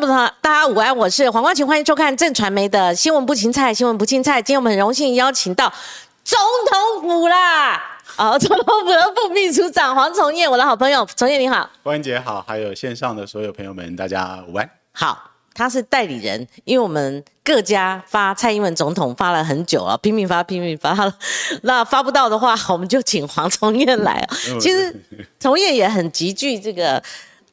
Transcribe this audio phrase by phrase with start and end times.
[0.00, 4.42] 众朋友，大家午安，我是黄光琴，欢迎收看正传媒的新闻不青菜，新闻不青菜。
[4.42, 5.72] 今天我们很荣幸邀请到
[6.22, 6.38] 总
[6.70, 14.68] 统府啦，哦， 总统府的副秘书长黄崇业，我的好朋友，崇业你好，关姐好，还有线上的所有朋友们，大家午安。
[14.92, 20.94] 好，他是代理人，因为我们各家发蔡英文总统发了很久了，拼命发，拼命发，
[21.62, 24.36] 那发不到的话，我们就请黄崇业来啊。
[24.60, 24.94] 其实
[25.40, 27.02] 崇业也很极具这个。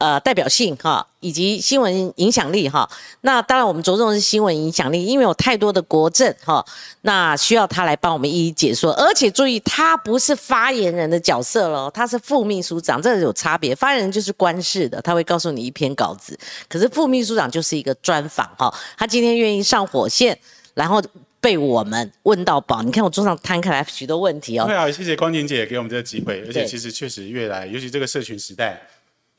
[0.03, 2.89] 呃，代表性哈，以及新闻影响力哈。
[3.21, 6.61] 那当然，我们着重的是新闻影响力，因为有太多的国政哈，
[7.03, 8.91] 那需要他来帮我们一一解说。
[8.95, 13.73] 而且注意，他不是发言人的角色喽，他是副秘书长，这有差别。
[13.73, 18.69] 发言人就是官事的，他会告诉你一篇稿子，可是副秘书长就是一个专访哈。
[18.97, 20.37] 他今天愿意上火线，
[20.73, 21.01] 然后
[21.39, 22.81] 被我们问到宝。
[22.81, 24.65] 你看我桌上摊开来许多问题哦。
[24.65, 28.81] 对啊，谢谢光婷姐给我们这个机会，而且其实确实越来，尤其这个社群时代。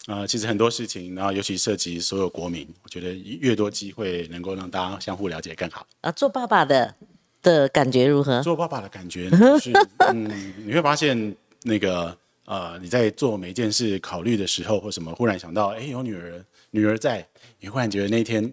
[0.07, 5.87] 啊，其实很多事情，然后尤其涉及所有国民，我觉得越多机会能够让大家相互了解更好。
[6.03, 6.95] 啊，做爸爸的
[7.43, 8.43] 的感觉如何？
[8.43, 9.73] 做爸爸的感觉 是，
[10.13, 17.27] 嗯，你会发现那个呃，你在做每一件事考虑的时候或什么，忽然想到，哎，有女儿，女儿在，
[17.61, 18.53] 你忽然觉得那一天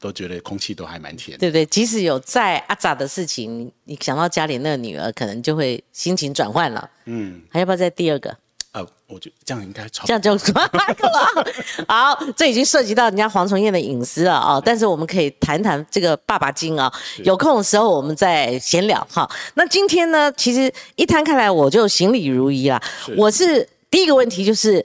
[0.00, 1.36] 都觉得空气都还蛮甜。
[1.38, 1.66] 对不对？
[1.66, 6.90] 即使有在阿杂的事情，你想到家里那个女儿，可能就会心情转换了。
[7.04, 8.34] 嗯，还要不要再第二个？
[8.72, 11.46] 呃，我就这样应该这样就够了。
[11.86, 14.62] 好，这已经涉及到人家黄崇彦的隐私了啊！
[14.64, 16.90] 但是我们可以谈谈这个爸爸经啊。
[17.22, 19.30] 有空的时候我们再闲聊哈。
[19.54, 22.82] 那今天呢，其实一摊开来我就行礼如仪啦。
[23.14, 24.82] 我是第一个问题就是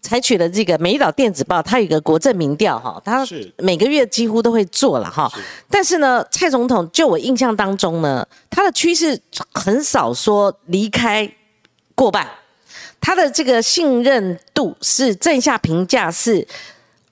[0.00, 3.24] 采取了这个《美岛电子报》，它有一个国政民调哈，它
[3.58, 5.30] 每个月几乎都会做了哈。
[5.70, 9.20] 但是呢，蔡总统就我印象当中呢，他的趋势
[9.52, 11.32] 很少说离开
[11.94, 12.28] 过半。
[13.00, 16.46] 他的这个信任度是正下评价是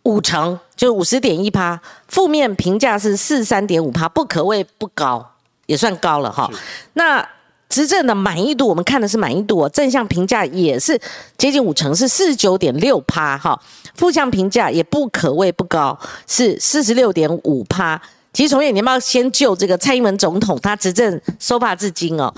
[0.05, 5.35] 五成，就五十点一趴；负面评价是四三点五趴，不可谓不高，
[5.67, 6.51] 也算高了哈。
[6.95, 7.27] 那
[7.69, 10.99] 执政的满意度，我们看的是满意度哦，正向评价也是
[11.37, 13.61] 接近五成，是四十九点六趴哈。
[13.95, 18.01] 负向评价也不可谓不高，是四十六点五趴。
[18.33, 22.33] 其实从业，你要不要先就这个蔡英文总统他执政收发至今哦？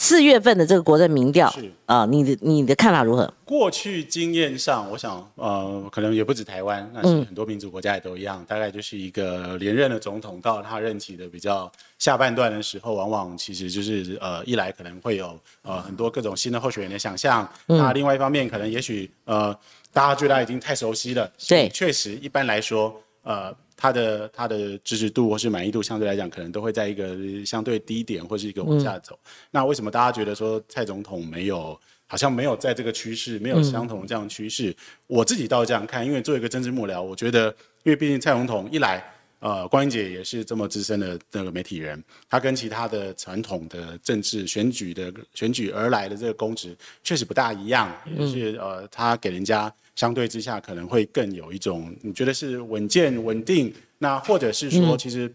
[0.00, 3.30] 四月份的这个国政民调，啊，你的你的看法如何？
[3.44, 8.42] 过去经验上，我想，呃，可能也不止台湾，那是很多民主国家也都一样。
[8.48, 19.54] 大概就是一个连任的总统到他任期的比较下半段的时候，往往其实就是呃，一来可能会有呃很多各种新的候选人的想象，那另外一方面可能也许呃
[19.92, 23.54] 大家觉得他已经太熟悉了，对，确实一般来说，呃。
[23.82, 27.16] 他的他的支持度或是满意度相对来讲，可能都会在一个
[27.46, 29.18] 相对低点或是一个往下走。
[29.50, 34.76] 那为什么大家觉得说蔡总统没有，好像没有在这个趋势，没有相同这样趋势？
[35.06, 37.46] 我自己倒这样看，因为作为一个政治幕僚，我觉得，
[37.82, 39.02] 因为毕竟蔡总统一来，
[39.38, 49.72] 呃，关英姐也是这么资深的那个媒体人，他跟其他的传统的政治选举的选举而来的这个公职确实不大一样，也是呃，他给人家。
[50.00, 55.30] 相对之下，可能会更有一种你觉得是稳健稳定，那或者是说，其实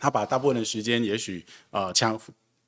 [0.00, 2.20] 他把大部分的时间，也许呃强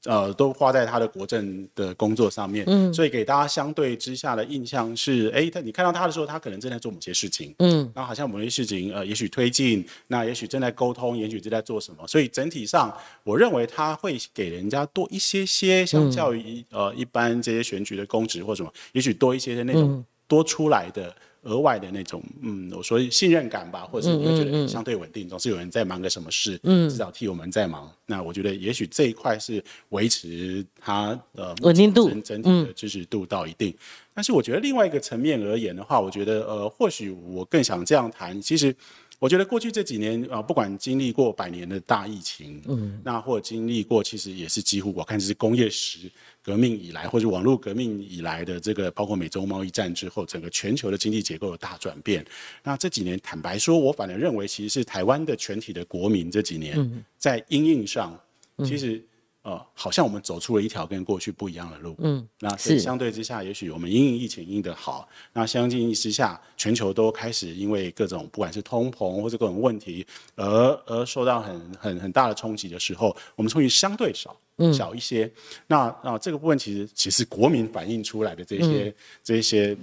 [0.04, 20.04] 呃都花在他的国政的工作上面，嗯，所以给大家相对之下的印象是，哎，他你看到他的时候，他可能正在做某些事情，嗯，然后好像某些事情呃，也许推进，那也许正在沟通，也许正在做什么，所以整体上，我认为他会给人家多一些些，相较于呃一般这些选举的公职或什么，也许多一些的那种。
[20.28, 21.12] 多出来的
[21.42, 27.90] 额外的那种，嗯，我说信任感吧，或者是你会觉得相对稳定，总是有人在忙个什么事，嗯，至少替我们在忙。
[28.06, 33.74] 那我觉得也许这一块是维持它呃稳定度整体的支持度到一定。
[34.12, 38.40] 但是我觉得另外一个层面而言的话，我觉得呃，或许我更想这样谈。
[38.42, 38.74] 其实
[39.18, 46.10] 我觉得过去这几年啊，不管经历过百年的大疫情，嗯，那或经历过，其实也是几乎我看是工业时。
[46.40, 52.24] 革命以来，或者网络革命以来的这个，包括美洲贸易战之后，整个全球的经济结构的大转变。
[52.62, 58.18] 那这几年，坦白说，我反而认为，其实是台湾的全体的国民这几年在因应上，
[58.64, 59.04] 其实
[59.42, 61.94] 呃，好像我们走出了一条跟过去不一样的路。
[61.98, 70.06] 嗯，那是相对之下，也许我们因应疫情应的好，那相应之下，全球都开始因为各种不管是通膨或者各种问题，
[70.36, 70.46] 而
[70.86, 74.36] 而受到很很很大的冲击的时候，我们冲击相对少。
[74.74, 75.32] 小一些，
[75.68, 78.92] 那啊这个部分其实其实国民反映出来的这些
[79.22, 79.76] 这些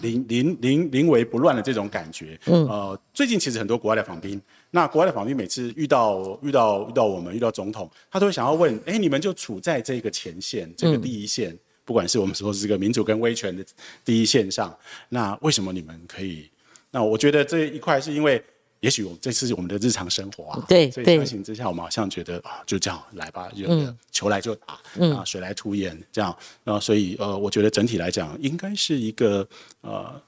[0.00, 4.40] 临临临临危不乱的这种感觉，呃，最近其实很多国外的访宾，
[4.70, 13.64] 那国外的访宾每次遇到遇到遇到我们遇到总统，他都会想要问，哎，你们就处在这个前线，这个第一线，不管是我们说是这个民主跟威权的
[14.04, 14.76] 第一线上，
[15.08, 16.48] 那为什么你们可以？
[16.90, 18.42] 那我觉得这一块是因为。
[18.80, 24.80] 也许我这是我们的日常生活啊，所以相形之下，我们好像觉得啊，就这样来吧，就嗯球来就打，
[25.14, 26.34] 啊，水来土掩这样，
[26.64, 29.46] 啊，所以呃，我觉得整体来讲，应该是一个
[29.82, 30.18] 呃。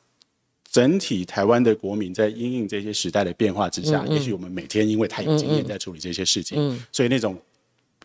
[0.73, 7.39] 整体台湾的国民在因应这些时代的变化之下，也许我们每天因为太有经验在处理这些事情，所以那种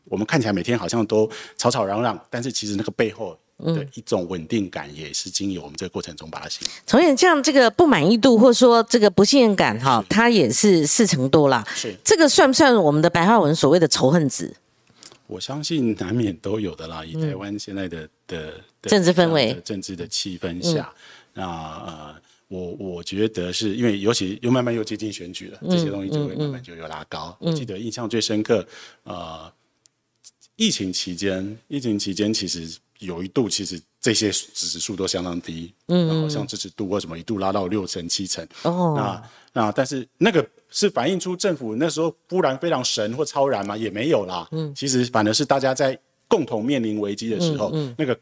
[0.04, 6.72] 我们看起来每天好像都吵吵嚷嚷，但是其实那个背后的一种稳定感，也是经由我们这个过程中把它形成。
[6.86, 11.66] 从演这样这个不满意度或者说这个不信任感哈，它也是四成多啦。
[11.74, 14.54] 是这个算不算我们的白话文所谓的仇恨值？
[15.28, 17.04] 我相信难免都有的啦。
[17.06, 20.90] 以台湾现在的的政治氛围政治的气氛下，
[21.34, 22.16] 那呃，
[22.48, 27.36] 我我觉得是因为尤其又慢慢又接近选举了，这些东西就会慢慢就有拉高。
[27.40, 28.66] 我记得印象最深刻，
[29.04, 29.52] 呃，
[30.56, 43.76] 疫情期间，疫情期间其实有一度其实这些指数都相当低，嗯，然后像支持度或什么一度拉到六成七成，哦，那那但是那个是反映出政府那时候忽然非常神或超然吗？
[43.76, 44.48] 也没有啦。
[44.52, 48.18] 嗯，其实反而是大家在共同面临危机的时候，那个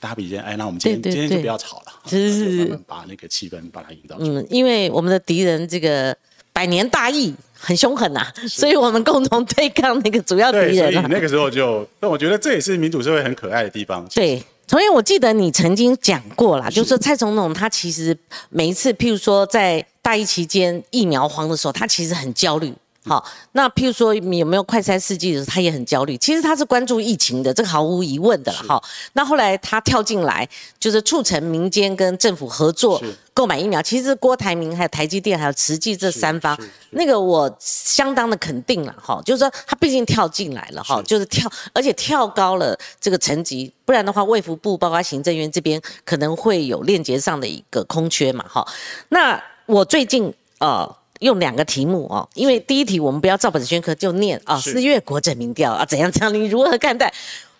[0.00, 4.40] 大家比肩，哎，那我们今天今天就不要吵了， 是是是慢慢把那个气氛把它营造出来。
[4.40, 6.16] 嗯，因为我们的敌人这个
[6.52, 11.02] 百年大义很凶狠呐、所以我们共同对抗那个主要敌对，所人啊。
[11.08, 14.06] 以那个时候就，但我觉得这也是民主社会很可爱的地方。
[14.14, 18.16] 对，从前我记得你曾经讲过啦，就是说蔡总统他其实
[18.50, 22.72] 每一次，譬如说在大疫期间疫苗荒的时候，他其实很焦虑。
[23.06, 26.16] 好，那譬如说有没有快筛试剂的时候，他也很焦虑。
[26.18, 28.58] 其实他是关注疫情的，这个毫无疑问的了。
[28.68, 28.82] 哈，
[29.12, 30.48] 那后来他跳进来，
[30.80, 33.80] 就是促成民间跟政府合作是购买疫苗。
[33.80, 36.58] 其实郭台铭还有台积电还有慈济这三方
[36.90, 48.66] 那个我相当的肯定了哈，就是说他毕竟跳进来了哈，就是跳，而且跳高了这个层级，不然的话，卫福部包括行政院这边可能会有链接上的一个空缺嘛哈。
[49.10, 50.96] 那我最近呃。
[51.20, 57.12] 用两个题目哦，因为第一题我们不要照本宣科就念啊，是四月国政民调啊怎样怎样，你如何看待？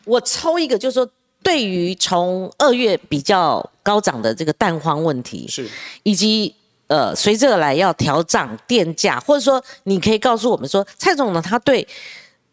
[0.05, 1.08] 我抽一个，就是说
[1.43, 5.69] 对于从二月比较高涨的这个蛋荒问题，是
[6.03, 6.55] 以及
[6.87, 11.87] 呃随之而来要调涨电价，或者说你可以告诉我们说，蔡总呢他对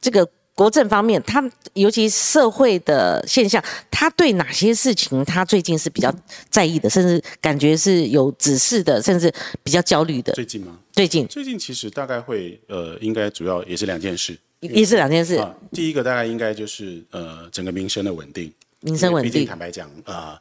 [0.02, 6.14] 这个国政方面，他尤其社会的现象，他对哪些事情他最近是比较
[6.50, 9.34] 在意的，甚至感觉是有指示的，甚至
[9.64, 10.34] 比较焦虑的。
[10.34, 10.78] 最近吗？
[10.94, 15.54] 最近最近其实大概会呃，应该主要也是两件事也是两件事，啊。
[15.72, 18.54] 第一个大概应该就是呃，整个民生的稳定。
[18.82, 19.50] 民生稳定毕竟定。
[19.50, 20.40] 坦白讲，呃，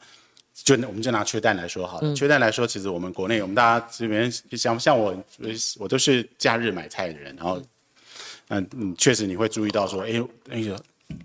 [0.55, 2.15] 就我们就拿缺蛋来说好嗯了。
[2.15, 5.17] 缺蛋来说，其实我们国内我们大家这边像像我，
[5.79, 7.61] 我都是假日买菜的人，然后
[8.49, 10.79] 嗯嗯，确实你会注意到说，哎那个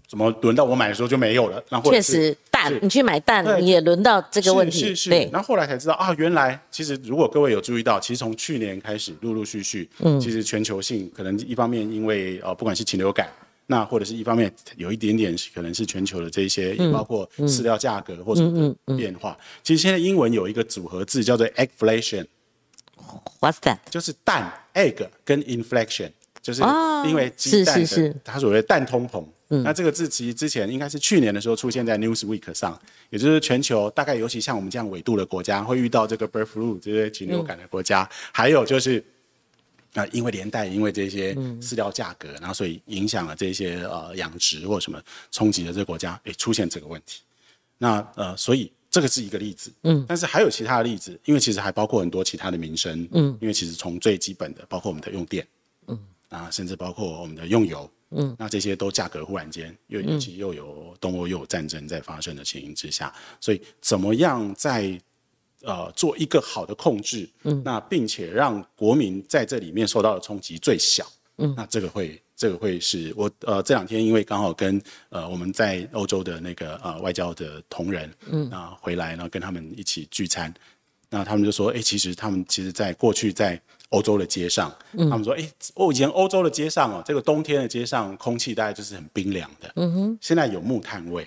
[0.08, 1.62] 怎么轮到我买的时候就没有了？
[1.70, 4.80] 那或者确是实，蛋你去买蛋，你也轮到这个问题。
[4.80, 13.30] 是是然后后来才知道啊，原来其实如果各位有注意到，其实从去年开始陆陆续续，嗯，其实全球性可能一方面因为呃不管是禽流感，
[13.68, 19.38] 那或者是一方面有一点点可能是全球的这一些，也包括饲料价格或者的变化。
[19.64, 23.78] 其实现在英文有一个组合字叫做 eggflation，What's that？
[23.90, 26.12] 就是蛋 egg 跟 inflation，
[26.42, 29.24] 就是哦因为鸡蛋的、它所谓的蛋通膨。
[29.48, 32.80] 那这个字其实之前应该是去年的时候出现在 Newsweek 上，
[33.10, 39.04] 也就是全球大概尤其像我们这样纬度的国家会遇到这个 bird flu 这些禽流感的国家，还有就是。
[39.94, 45.02] 啊、因为连带因为这些饲料价格，然后所以影响了这些呃养殖或什么
[45.32, 47.22] 冲击的这个国家，诶出现这个问题。
[47.80, 55.48] 那呃，所以这个是一个例子，嗯，但是还有其他的例子，因为其实还包括很多其他的民生，嗯，因为其实从最基本的，包括我们的用电，
[55.88, 56.00] 嗯，
[56.30, 65.00] 啊，甚至包括我们的用油，嗯，那这些都价格忽然间又尤其又有东欧又有战争在发生的情形之下，所以怎么样在
[65.64, 71.06] 呃做一个好的控制，嗯，那并且让国民在这里面受到的冲击最小，
[71.38, 80.54] 嗯，那这个会这个会是我呃这两天因为刚好跟呃我们在欧洲的那个呃外交的同仁，嗯，啊回来呢跟他们一起聚餐，
[81.10, 91.26] 那他们就说，哎、其实他们其实在过去在欧洲的街上，他们说，哎、哦，以前欧洲的街上哦，这个冬天的街上空气大概就是很冰凉的，嗯哼，现在有木炭味，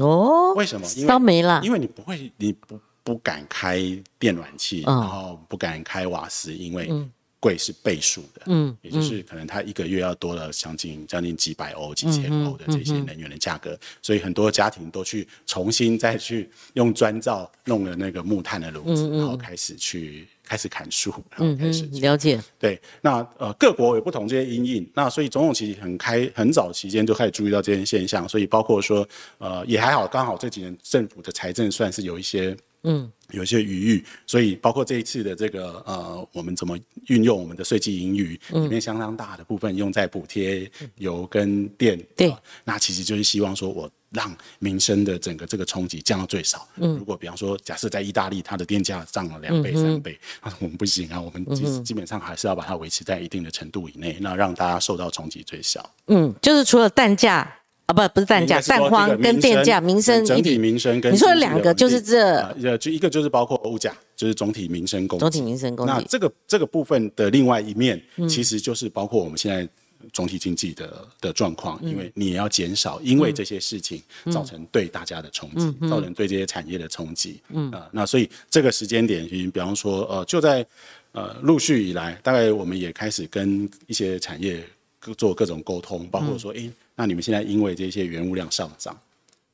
[0.00, 0.86] 哦，为什么？
[0.96, 3.78] 因为烧没了，因为你不会，你不不敢开
[4.18, 5.00] 电暖气，嗯。
[5.00, 6.90] 然后不敢开瓦斯，因为
[7.38, 29.06] 贵是倍数的，嗯，也就是可能它一个月要多了将近将近几百欧、几千欧的这些能源的价格，所以很多家庭都去重新再去用砖造弄了那个木炭的炉子，然后开始去开始砍树，然后开始嗯，了解，对，那呃各国有不同这些阴影，那所以总统其实很开很早期间就开始注意到这些现象，所以包括说
[29.38, 42.28] 呃也还好，刚好这几年政府的财政算是有一些嗯，有一些余裕，所以包括这一次的这个呃，我们怎么运用我们的税基盈余，里面相当大的部分用在补贴油跟电，对。
[42.28, 46.66] 呃那其实就是希望说我让民生的整个这个冲击降到最少。
[46.76, 55.88] 嗯，如果比方说假设在意大利它的电价涨了两倍、三倍，那 我们不行啊，我们基基本上还是要把它维持在一定的程度以内，那让大家受到冲击最小。
[56.06, 57.46] 嗯，就是除了蛋价
[57.86, 65.86] 啊，不不是蛋价，蛋荒跟电价、民生整体民生跟你说两个就是这呃呃，就一个就是包括物价，就是总体民生供给总体民生供。
[65.86, 69.68] 那这个这个部分的另外一面，嗯其实就是包括我们现在
[70.12, 77.40] 总体经济的的状况，嗯因为你也要减少因为这些事情造成对大家的冲击，嗯造成对这些产业的冲击。
[77.50, 80.66] 嗯啊、那所以这个时间点，比比方说呃，就在
[81.12, 84.64] 呃陆续以来，大概我们也开始跟一些产业
[84.98, 88.98] 各做各种沟通，包嗯括说，诶，那你们现在因为这些原物料上涨。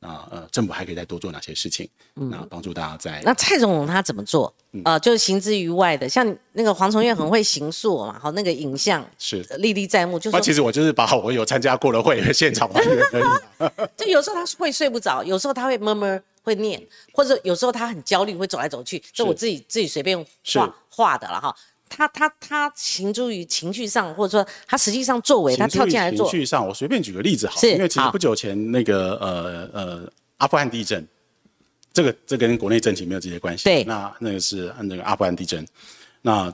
[0.02, 1.88] 啊呃，政府还可以再多做哪些事情？
[2.14, 4.52] 那帮助大家在嗯那蔡总统他怎么做？
[4.72, 13.70] 嗯呃，就是行之于外的，像那个黄崇岳很会行塑嘛，好，那个影像是历历在目，就说那其实我就是把我有参加过的会的现场还原而已。
[13.96, 21.54] 就有时候他会睡不着，有时候他会闷闷会念，或者有时候他很焦虑会走来走去，这我自己自己随便是画画的了哈。
[21.94, 31.06] 他他他行诸于情绪上，或者说他实际上作为他跳进来做，情绪上，我随便举个例子好了，因为其实不久前那个呃呃阿富汗地震，
[31.92, 33.64] 这个这跟国内政情没有直接关系。
[33.64, 35.66] 对那那个是按那个阿富汗地震，
[36.22, 36.52] 那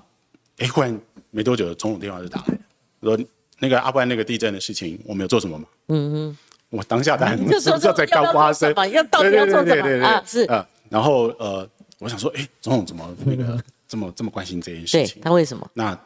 [0.58, 2.54] 哎忽然没多久，总统电话就打来
[3.00, 3.26] 了，说
[3.60, 5.66] 那个阿富汗那个地震的事情，我们有做什么吗？
[5.88, 6.38] 嗯嗯，
[6.70, 11.68] 我当下当然 就是不知道在高发生要到底要做什么啊是呃，然后呃，
[11.98, 15.22] 我想说，哎，总统怎么那个 这么这么关心这件事对情？
[15.22, 15.68] 他为什么？
[15.74, 15.98] 那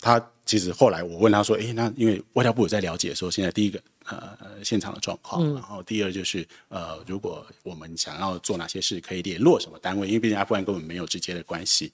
[0.00, 11.92] 他其实后来我问他说：“哎，那因为外交部有在了解说现在第一个呃现场的状况，然后第二就是呃，如果我们想要做哪些事，可以联络什么单位，因为毕竟阿富汗跟我们没有直接的关系。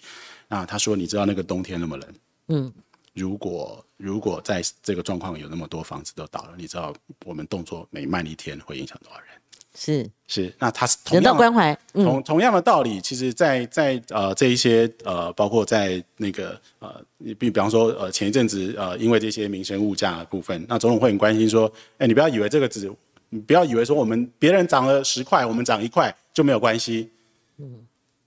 [0.48, 2.14] 那他说，你知道那个冬天那么冷，
[2.48, 2.72] 嗯，
[3.12, 6.94] 如果如果在这个状况有那么多房子都倒了，你知道
[7.26, 9.27] 我们动作每慢一天会影响多少人？
[9.80, 17.00] 是是，那他是同人道样的关怀，嗯，同同样的道理，其实在，在呃这一些呃，包括在那个呃，
[17.38, 22.90] 比比方说呃前一阵子呃，因为这些民生物价的部分，那总统会很关心说，哎，你不要以为这个只，
[23.28, 27.08] 你不要以为说我们别人涨了十块，我们涨一块就没有关系。
[27.58, 27.86] 嗯，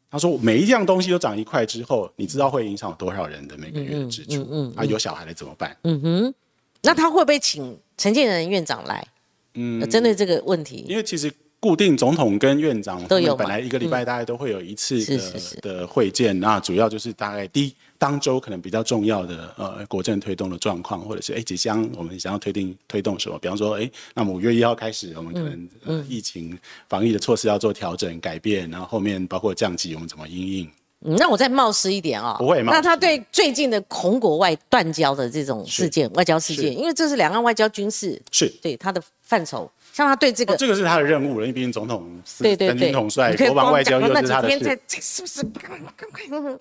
[0.10, 4.48] 他说每一样东西都涨一块之后，你知道会影响多少人的每个月的支出？
[4.50, 5.76] 嗯啊，有小孩的怎么办？
[5.84, 6.34] 嗯哼
[6.82, 9.06] 那他会不会请陈建仁院长来？
[9.54, 11.30] 嗯，针对这个问题，因为其实
[11.62, 25.54] 固定总统跟院长都有嘛嗯他们本来一个礼拜大概都会有一次的、的会见，那主要就是大概第一当周可能比较重要的呃国政推动的状况，或者是哎即将我们想要推定推动什么，比方说哎那么五月一号开始我们可能、
[25.86, 26.58] 嗯呃、疫情
[26.90, 30.70] 防疫的措施要做调整改变，然后后面包括降级我们怎么应应。
[31.04, 32.78] 嗯那我再冒失一点哦，不会冒失。
[32.78, 38.48] 那他对最近的红国外断交的这种事件，外交事件，因为这是两岸外交军事是。
[38.62, 42.70] 对他的范畴，像他对这个哦，这个是他的任务了，因为毕竟总统是三对对。
[42.70, 44.34] 对，军统帅，国防外交又是他的事。
[44.34, 44.80] 那几天在。
[44.88, 45.44] 这是不是？
[45.44, 46.60] 赶快赶快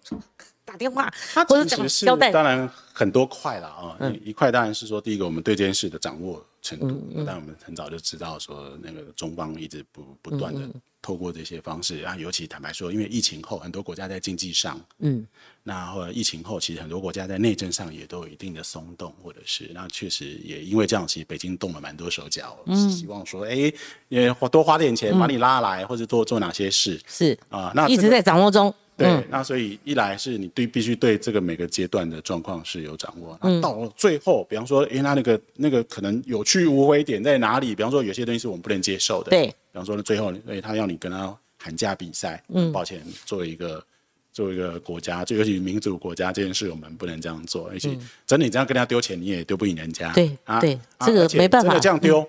[0.64, 2.30] 打电话，它或者讲其实是交代？
[2.30, 10.68] 嗯当然很多块了啊，一一块当然是说第一个我们对这件事的掌握程度，嗯但我们很早就知道说那个中方一直不不断嗯。
[10.68, 15.26] 的透过这些方式啊，尤其坦白说，因为疫情后很多国家在经济上，嗯，
[15.62, 23.72] 那或者疫情后其实很多国家在内政上也都有一定的松动，或者是那确实也因为这样，其实北京动了蛮多手脚，嗯希望说哎
[24.08, 28.74] 也花多花点钱把你拉来，或者做做哪些事是啊，那这个一直在掌握中。
[29.00, 37.74] 对，嗯那所以一来是你对必须对这个每个阶段的状况是有掌握，嗯那到了最后，比方说，诶，那那个那个可能有去无回点在哪里？
[37.74, 39.30] 比方说，有些东西是我们不能接受的。
[39.30, 43.82] 对，比方说呢，最后，诶，他要你跟他喊价比赛，嗯，抱歉，作为一个
[44.32, 47.90] 作为一个国家，就尤其民主国家这件事，我们不能这样做，而且
[48.26, 50.12] 真的你这样跟他丢钱，你也丢不赢人家。
[50.12, 52.28] 嗯对啊对这个没办法嗯真的这样丢，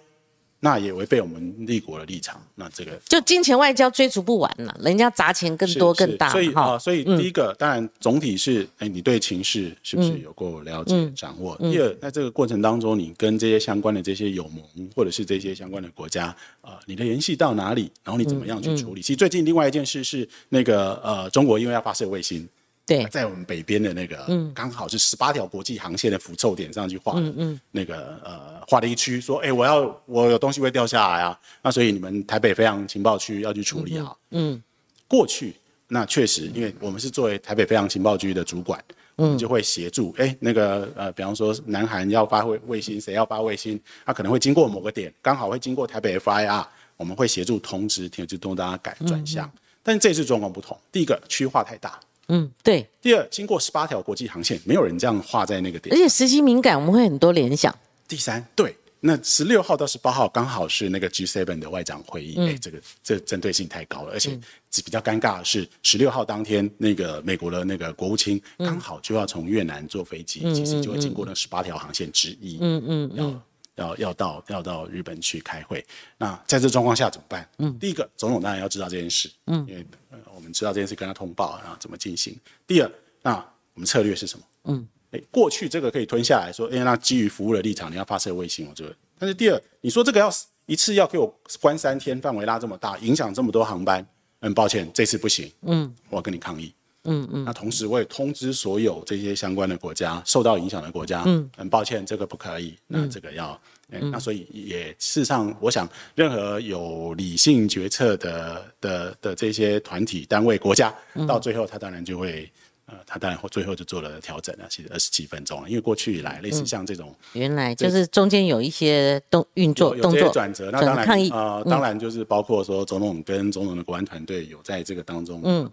[0.63, 11.57] 那也违背我们立国的立场，那这个就金钱外交追逐不完了，人家砸钱更多更大所以啊，所以第一个、当然总体是，哎，你对情势是不是有够了解、嗯掌握？
[11.57, 17.91] 第二，在这个过程当中，你跟这些相关的这些友盟或者是这些相关的国家，呃，你的联系到哪里？
[18.03, 19.01] 然后你怎么样去处嗯理？
[19.01, 22.47] 其实最近另外一件事是，那个呃，中国因为要发射卫星。
[22.85, 23.05] 对。
[23.05, 24.51] 在我们北边的那个，嗯。
[24.53, 34.15] 刚好是十八条国际航线的辐凑点上去画的，那个呃画了一区，说，哎、我要我有东西会掉下来啊，那所以你们台北飞航情报区要去处理啊。
[34.31, 34.61] 嗯，
[35.07, 35.55] 过去
[35.87, 38.81] 那确实，因为我们是作为台北飞航情报局的主管，
[39.17, 49.51] 我们就会协助，哎、那个呃，比方说南韩要发卫卫星，谁要发卫星，他可能会经过某个点，刚好会经过台北 FIR，我们会协助通知，就通大家改转向。
[49.83, 51.99] 但是这次状况不同，第一个区划太大，
[52.31, 55.93] 嗯，对，第二经过十八条国际航线，没有人这样画在那个点。
[55.93, 55.97] 而。
[55.97, 57.77] 且时机敏感，我们会很多联想。
[58.07, 64.39] 第三，对，那十六号到十八号刚好是那个 G7 的外长会议，哎、这个这针对性太高了，而且
[64.83, 73.41] 比较尴尬的是，十六号当天那个美国的那个国务卿刚好就要从越南坐飞机，其实就会经过那十八条航线之一，嗯嗯要
[73.81, 75.83] 要要到要到日本去开会。
[76.17, 77.49] 那在这状况下怎么办？
[77.57, 82.37] 嗯，第一个，总统当然要知道这件事，嗯，因为、呃、我们知道这件事跟他通报，然后怎么进行。
[82.65, 83.35] 第二，那
[83.73, 84.45] 我们策略是什么？
[84.65, 84.87] 嗯。
[85.11, 88.95] 哎，过去这个可以吞下来说，哎，那基于服务的立场，你要发射卫星，我觉得。
[89.19, 90.31] 但是第二，你说这个要
[90.67, 91.27] 一次要给我
[91.59, 94.07] 关三天，范围拉这么大，影响这么多航班，
[94.39, 97.43] 很抱歉，这次不行，嗯，我要跟你抗议，嗯嗯。
[97.45, 110.93] 那同时我也通知所有这些相关的国家，受到影响的国家，嗯，很抱歉，这个不可以，那这个要，嗯、那所以也事实上，我想任何有理性决策的的的这些团体、单位、国家，
[111.27, 112.51] 到最后他当然就会。
[112.87, 125.71] 呃，他当然后最后就做了调整了，其实二十七分钟了，因为过去以来类似像这种原来就是中间有一些动运作动作转折，那当然呃，当然就是包括说总统跟总统的国安团队有在这个当中，嗯，呃，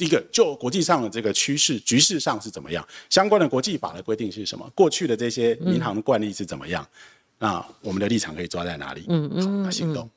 [0.00, 6.88] 第一个就国际上的这个趋势局势上是怎么样，相关的国际法的规定是什么，过去的这些银行的惯例是怎么样，
[7.38, 9.04] 那我们的立场可以抓在哪里？
[9.10, 10.08] 嗯嗯，那行动。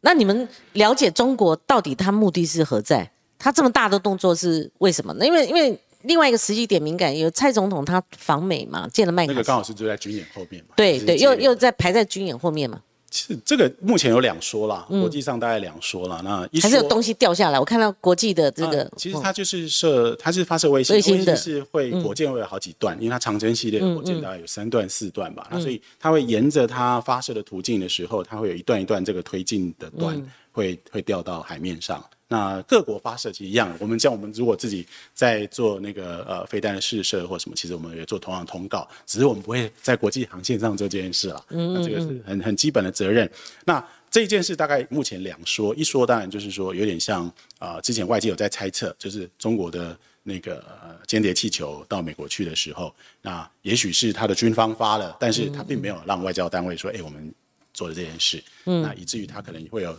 [0.00, 3.08] 那你们了解中国到底它目的是何在？
[3.38, 5.24] 它这么大的动作是为什么呢？
[5.24, 16.22] 因为因为另外一个时机点敏感，有蔡总统他访美嘛，见了麦卡锡，那个刚好是就在军演后面嘛，对对，又又在排在军演后面嘛，其实这个目前有两说啦，国际上大概两说啦。
[16.24, 17.60] 那一还是有东西掉下来。
[17.60, 32.02] 我看到国际的这个啊，其实嗯它就是射，它是发射卫星，卫星是会火箭会有好几段，因为它长征系列的火箭大概有三段四段吧，那所以它会沿着它发射的途径的时候，它会有一段一段这个推进的段嗯会会掉到海面上。
[32.32, 41.44] 那各国发射其实一样，我们像我们如果自己在做那个呃飞弹的试射或什么，其实我们也做同样的通告，只是我们不会在国际航线上做这件事了。
[41.50, 43.30] 嗯那这个是很很基本的责任。
[43.66, 47.26] 那这件事大概目前两说，一说当然就是说有点像
[47.58, 57.34] 啊、呃之前外界有在猜测，就是中国的那个、呃、间谍气球到美国去的时候，那也许是他的军方发了，但是他并没有让外交单位说，哎、我们
[57.74, 59.98] 做的这件事，嗯，那以至于他可能会有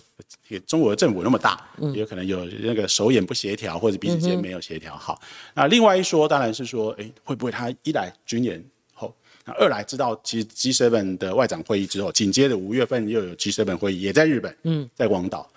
[0.68, 4.96] 中国的政府那么大，也有可能有那个手眼不协调，或者彼此间没有协调。
[4.96, 5.22] 好。
[5.54, 15.50] 那另外一说，当然是说，哎，会不会他一来军演后，那二来知道其实 G7 的外长会议之后，紧接着五月份又有 G7 会议，也在日本，嗯，在广岛。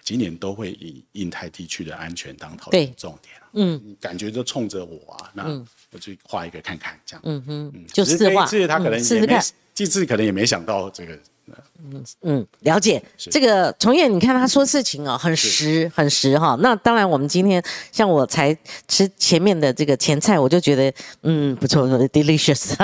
[0.00, 2.84] 今年都会以印太地区的安全当讨对。
[2.84, 7.72] 论重点、嗯，感觉就冲着我啊，那我去画一个看看，这样，嗯哼。
[7.74, 9.38] 嗯，只是这一次他可能也没
[9.74, 11.12] 这次可能也没想到这个，
[12.22, 16.56] 嗯，了解这个崇彦，你看他说事情哦，很实很实哈。
[16.60, 18.56] 那当然，我们今天像我才
[18.86, 22.74] 吃前面的这个前菜，我就觉得嗯不错，delicious。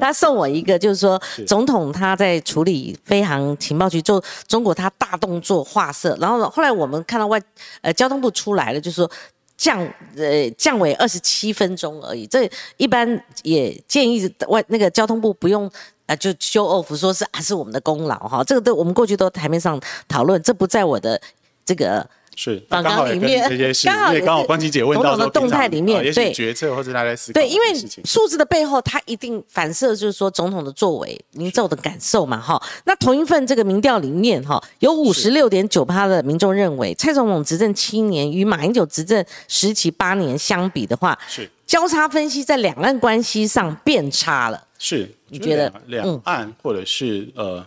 [0.00, 7.40] 他送我一个，就是说总统他在处理飞航情报局做中国他大动作画色，然后后来我们看到外
[7.80, 9.10] 呃交通部出来了，就说。
[9.58, 9.80] 降
[10.18, 13.08] 呃降为二十七分钟而已，这一般
[13.42, 15.66] 也建议外那个交通部不用
[16.06, 21.20] 啊、就 show off 说是啊是我们的功劳哈，这个都我们过去都台面上讨论，这不在我的
[21.64, 32.62] 这个是访刚好里面这些 事，刚好也是因为刚好关琪姐问到的动态里面对决策或者他在思考对，因为数字的背后，它一定反射就是说总统的作为、民众的感受嘛，哈。
[32.84, 44.62] 那同一份这个民调里面，哈，有五十六点九趴的民众认为，蔡总统执政七年与马英九执政时期八年相比的话，是交叉分析在两岸关系上变差了。
[44.78, 47.66] 是，你觉得两两岸或者是呃，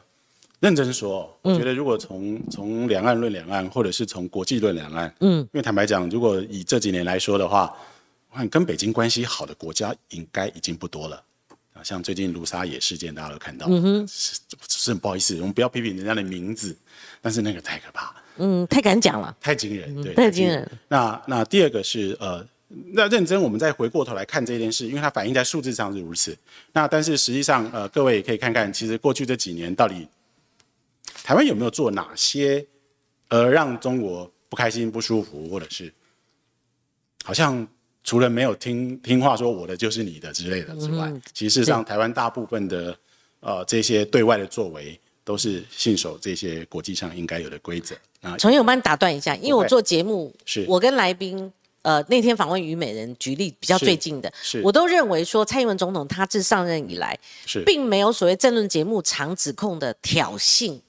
[0.59, 7.75] 认真说，我觉得如果从从两岸论两岸，或者是从国际论两岸，嗯，因为坦白讲，如果以这几年来说的话，
[8.31, 11.23] 我看跟北京关系好的国家应该已经不多了。
[11.73, 16.75] 啊，像最近卢沙野事件，大家都看到，嗯哼，是是很不好意思，我们不要批评人家的名字，
[17.21, 18.15] 但是那个太可怕了。
[18.37, 19.35] 嗯，太敢讲了。
[19.41, 20.69] 太惊人，对，太惊人。
[20.87, 22.45] 那那第二个是呃，
[22.93, 26.38] 那认真我们再回过头来看这件事，因为它反映在数字上是如此。
[26.71, 30.08] 那但是实际上呃，各位也可以看看，其实过去这几年到底
[31.23, 32.65] 台湾有没有做哪些
[33.29, 35.91] 呃让中国不开心、不舒服，或者是
[37.23, 37.67] 好像
[38.03, 42.97] 除了没有听听话说我的就是你的之类的之外，其实事实上台湾大部分的
[43.39, 44.99] 呃这些对外的作为。
[45.25, 47.95] 都是信守这些国际上应该有的规则。
[48.19, 51.53] 那重友，我帮你打断一下，因为我做节目，是我跟来宾。
[51.81, 60.79] 呃，那天访问虞美人，举例比较最近的，是我都认为说，蔡英文总统他自上任以来，是并没有所谓政论节目常指控的挑衅，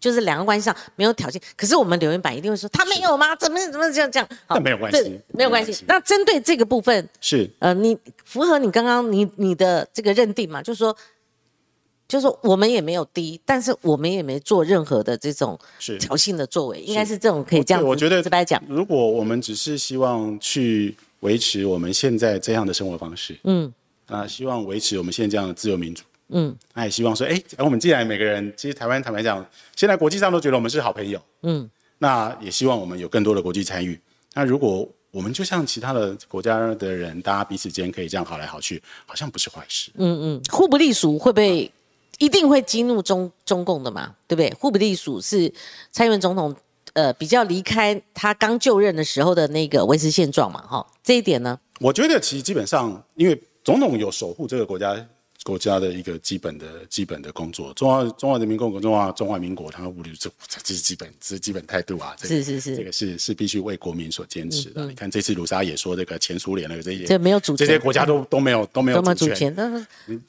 [0.00, 1.40] 就是两岸关系上没有挑衅。
[1.56, 3.36] 可是我们留言板一定会说他没有吗？
[3.36, 4.28] 怎么怎么这样这样？
[4.46, 5.84] 好但没有关系对没有关系没有关系。
[5.86, 10.62] 那针对这个部分，是呃，你符合你刚刚你你的这个认定嘛？
[10.62, 10.96] 就是说，
[12.08, 15.98] 就是说我们也没有低，但是我们也没做任何的这种是。
[15.98, 23.70] 挑衅的作为，应该是这种可以这样我觉得直白讲，如果我们只是希望去维持我们现在这样的生活方式，嗯
[24.06, 29.44] 啊、希望维持我们现在这样的自由民主，嗯那也希望说，哎，我们既然每个人，其实台湾坦白讲，
[29.76, 31.68] 现在国际上都觉得我们是好朋友，嗯，
[31.98, 34.00] 那也希望我们有更多的国际参与。
[34.32, 39.90] 那如果我们就像其他的国家的人，大家彼此间可以这样好来好去，好像不是坏事。
[39.96, 41.70] 嗯互不隶属会不会
[42.18, 44.14] 一定会激怒中中共的嘛？
[44.26, 44.52] 对不对？
[44.60, 45.52] 互不隶属是
[45.90, 46.54] 蔡英文总统
[46.92, 50.60] 呃比较离开他刚就任的时候的那个维持现状嘛？
[50.66, 54.94] 哈，这一点呢，我觉得其实基本上，因为总统有守护这个国家
[55.48, 64.84] 国家的一个基本的基本的工作，中华中华人民共和国中华中华民国，它物流这这这是基本这是基本态度啊，这个是是是这个是是必须为国民所坚持的。
[64.84, 69.56] 你看这次卢沙也说，这个前苏联那个这些这没有主权这些国家都都没有都没有主权，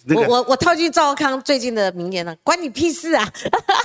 [0.08, 3.30] 我我我套句赵康最近的名言呢、关你屁事啊！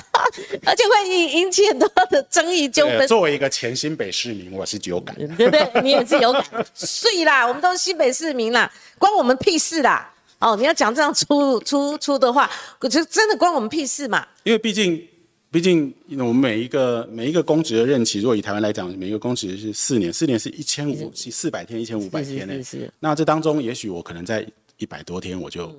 [0.64, 5.26] 而且会引引起很多的争议纠纷，作为一个前新北市民，我是有感的。
[5.34, 5.82] 对不对？
[5.82, 6.44] 你也是有感，
[6.74, 8.70] 碎啦，我们都是新北市民啦，
[9.00, 10.13] 关我们屁事啦！
[10.38, 14.26] 哦，你要讲这样粗粗粗的话，我觉得真的关我们屁事嘛。
[14.42, 15.02] 因为毕竟，
[15.50, 22.62] 毕竟我们每一个每一个公职的任期，如果以台湾来讲，每一个公职是四年，四年是一千五四百天，一千五百天呢是。
[22.62, 24.46] 是是，那这当中，也许我可能在
[24.78, 25.76] 一百多天，我就、嗯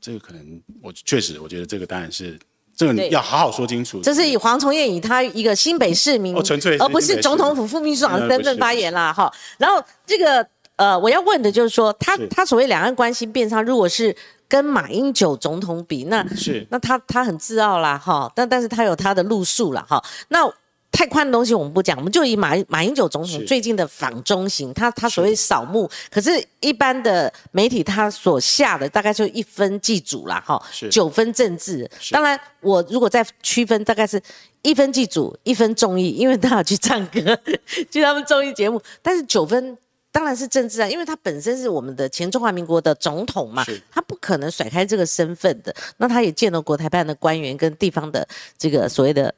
[0.00, 2.38] 这个可能我确实，我觉得这个当然是
[2.76, 4.00] 这个你要好好说清楚。
[4.00, 9.28] 这是以黄崇彦以他一个新北市民，哦纯粹而不是总统府副秘书长的身份发言啦，哈。
[9.58, 10.46] 然后这个
[10.78, 14.14] 呃，我要问的就是说，他他所谓两岸关系变差，如果是
[14.46, 20.00] 跟马英九总统比，那是那他他很自傲啦，哈，但但是他有他的路数啦，哈。
[20.28, 20.48] 那
[20.92, 31.90] 太宽的东西我们不讲，我们就以马马英九总统最近的访中行，他他所谓扫墓，可是一般的媒体他所下的大概就一分祭祖啦，哈，是九分政治。
[32.12, 34.22] 当然，我如果再区分，大概是
[34.62, 37.20] 一分祭祖，一分综艺，因为他要去唱歌，
[37.90, 39.76] 去他们综艺节目，但是九分。
[40.18, 45.72] 当然是政治啊，因为他本身是我们的前中华民国的总统嘛，他不可能甩开这个身份的。
[45.98, 48.26] 那他也见了国台办的官员跟地方的
[48.58, 49.32] 这个所谓的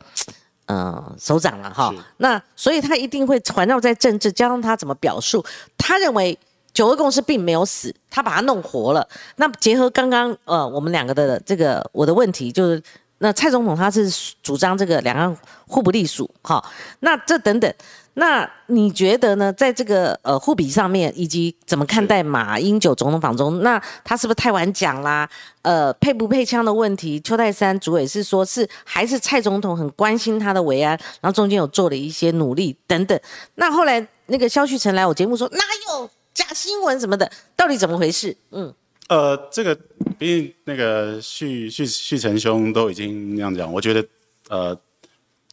[0.68, 1.94] 嗯首长了哈。
[2.16, 5.44] 那所以他一定会环绕在政治，加上他怎么表述，
[5.76, 6.38] 他认为。
[6.72, 9.06] 九二共识并没有死，他把它弄活了。
[9.36, 12.80] 那结合刚刚呃我们两个的这个我的问题，就是
[13.18, 14.08] 那蔡总统他是
[14.40, 16.64] 主张这个两岸互不隶属，哈，
[17.00, 17.74] 那这等等，
[18.20, 19.50] 那你觉得呢？
[19.54, 25.26] 在这个呃互比上面，以及怎么看待马英九总统访中，那他是不是太晚讲啦？
[25.62, 30.90] 呃，配不配枪的问题，邱泰山主委是说是还是蔡总统很关心他的维安，
[31.22, 33.18] 然后中间有做了一些努力等等。
[33.54, 38.36] 那后来那个肖旭晨来我节目说哪有假新闻什么的，到底怎么回事？
[38.50, 38.70] 嗯，
[39.08, 39.74] 呃，这个
[40.18, 44.04] 毕竟那个旭旭旭成兄都已经那样讲，我觉得
[44.50, 44.78] 呃，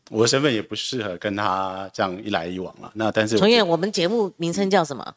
[0.10, 2.92] 我的身份也不适合跟他这样一来一往了。
[2.96, 5.16] 那但是我重演，我们节目名称叫什么？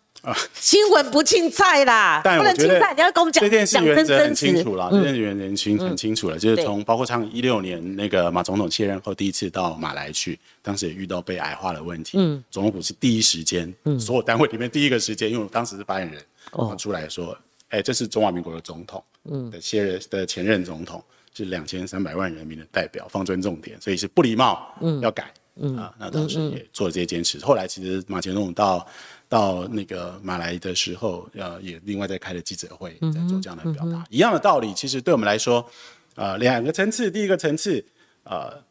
[0.52, 4.34] 新闻不青菜啦，不 但我觉得能青菜，你要跟我们讲这件事原则很。
[4.34, 6.64] 清楚了，这件事原则很清很清楚了，就是对。
[6.64, 16.22] 从包括像一六年那个马总统卸任后第一次到马来去，当时也遇到被矮化的问题，嗯，总统府是第一时间，所有单位里面第一个时间，因为我当时是发言人，
[16.52, 17.34] 哦出来说，
[17.70, 27.38] 哎，这是中华民国的总统，嗯，的卸任的前任总统是两千三百万人民的代表，放尊重点，所以是不礼貌，嗯，要改，嗯啊，那当时也做了这些坚持。
[27.44, 28.86] 后来其实马前总统到
[29.28, 34.04] 到那个马来的时候，呃，也另外再开了记者会，在做这样的表达。
[34.10, 35.64] 一样的道理，其实对我们来说，
[36.16, 37.84] 呃，两个层次，第一个层次，
[38.24, 38.62] 呃，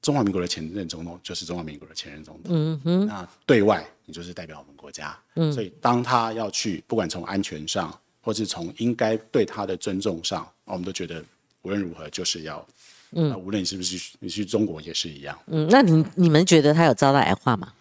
[0.00, 11.24] 中华民国的前任总统就是中华民国的前任总统，嗯哼，那对外你就是代表我们国家，嗯，所以当他要去，不管从安全上，或是从应该对他的尊重上，我们都觉得
[11.62, 12.64] 无论如何就是要，
[13.12, 15.38] 嗯，无论你是不是去你去中国也是一样。
[15.46, 17.72] 嗯，那你你们觉得他有遭到矮化吗？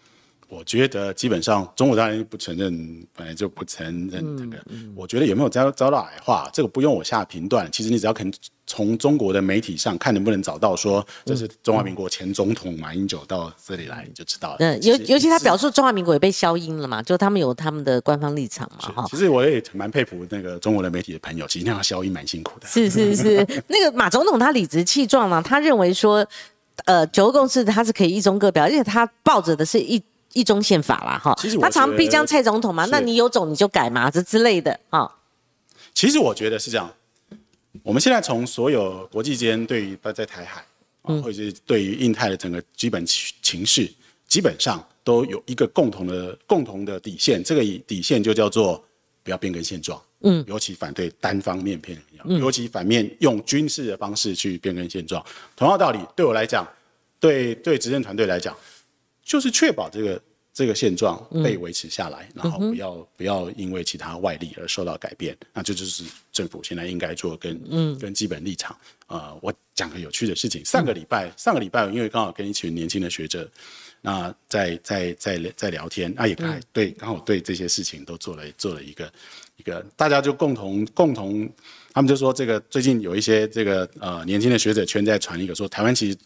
[0.51, 4.61] 我觉得基本上中国当然不承认，本来就不承认这个。
[4.93, 7.71] 我觉得有没有遭遭到矮化，这个不用我下评断。
[7.71, 8.29] 其实你只要肯
[8.67, 14.57] 从中国的媒体上看能不能找到说这是中华民国前总统马英九到这里来，你就知道了。
[14.59, 19.05] 嗯，尤尤其他表述中华民国也被消音了嘛，就他们有他们的官方立场嘛，哈。
[19.09, 22.67] 其实我也蛮佩服那个中国的媒体的朋友，其实那样消音蛮辛苦的。
[22.67, 26.27] 是是是， 那个马总统他理直气壮嘛，他认为说，
[26.83, 30.01] 呃，九个共识他是可以一中各表，而且他抱着的是一
[30.33, 31.57] 一中宪法啦，哈其实。
[31.57, 35.11] 他常逼将蔡总统嘛，那你有种你就改嘛，这之类的啊。
[35.93, 36.89] 其实我觉得是这样，
[37.83, 40.65] 我们现在从所有国际间对于在台海
[41.03, 43.91] 嗯，或者是对于印太的整个基本情情势，
[44.27, 48.83] 基本上都有一个共同的共同的底线，这个底线就叫做
[49.23, 50.01] 不要变更现状。
[50.23, 55.25] 嗯，尤其反对单方面偏，尤其反面用军事的方式去变更现状。
[55.55, 56.63] 同样道理，对我来讲，
[57.19, 58.55] 对对执政团队来讲，
[59.23, 60.21] 就是确保这个
[60.53, 65.35] 这个现状被维持下来，然后不要不要因为其他外力而受到改变。
[65.53, 68.75] 那这就是政府现在应该做跟嗯跟基本立场。
[69.07, 73.49] 呃，我讲个有趣的事情，上个礼拜上个礼拜，因为刚好跟一群年轻的学者，
[74.01, 79.11] 那在在在在聊天，那也刚对刚好对这些事情都做了做了一个。
[79.57, 81.47] 一个大家就共同共同，
[81.93, 86.17] 他们就说这个最近有一些这个呃年轻的学者圈在传一个说台湾其实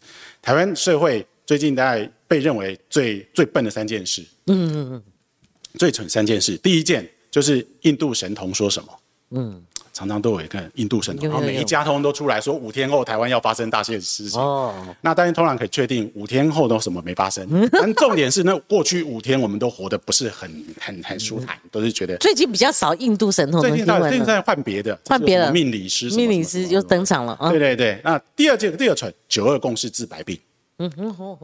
[0.42, 5.04] 台湾社会最近大概被认为最最笨的三件事，嗯嗯嗯，
[5.78, 8.90] 最蠢三件事，第一件就是印度神童说什么，
[9.32, 9.64] 嗯。
[9.94, 14.38] 常常都有一个印度神童，然后每一家通都出来说五天后台湾要发生大件事情。
[14.38, 17.48] 哦，那但是通常可以确定五天后都什么没发生。
[17.72, 23.62] 但重点是，那过去五天我们都活得不是很很很舒坦，都是觉得最近比较少印度神童。
[23.62, 27.38] 最近在现在换别的，换别的命理师，命理师就登场了。
[27.50, 30.38] 对对对，那第二件第二蠢九二共识治百病。
[30.78, 31.38] 嗯哼，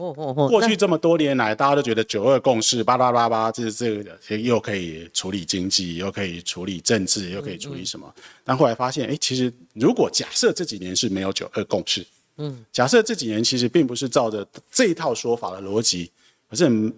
[0.48, 8.14] 过去这么多年来，大家都觉得九二共识，叭叭叭叭，这这个又可以处理经济，又可以处理政治，又可以处理什么？
[8.44, 16.10] 但后来发现，哎，其实如果假设这几年是没有九二共识，嗯，假设这几年其实并不是照着这一套说法的逻辑，
[16.50, 16.92] 可是很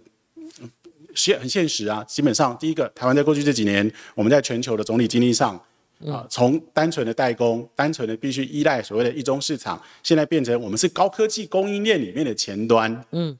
[1.14, 2.02] 现很现实啊。
[2.02, 5.60] 基本上，第一个，台湾在过去这几年，我们在全球的总体经济上。
[6.06, 13.04] 啊，从单纯的代工，单纯的必须依赖所谓的一中市场，现在变成我们是高科技供应链里面的前端。
[13.12, 13.36] 嗯，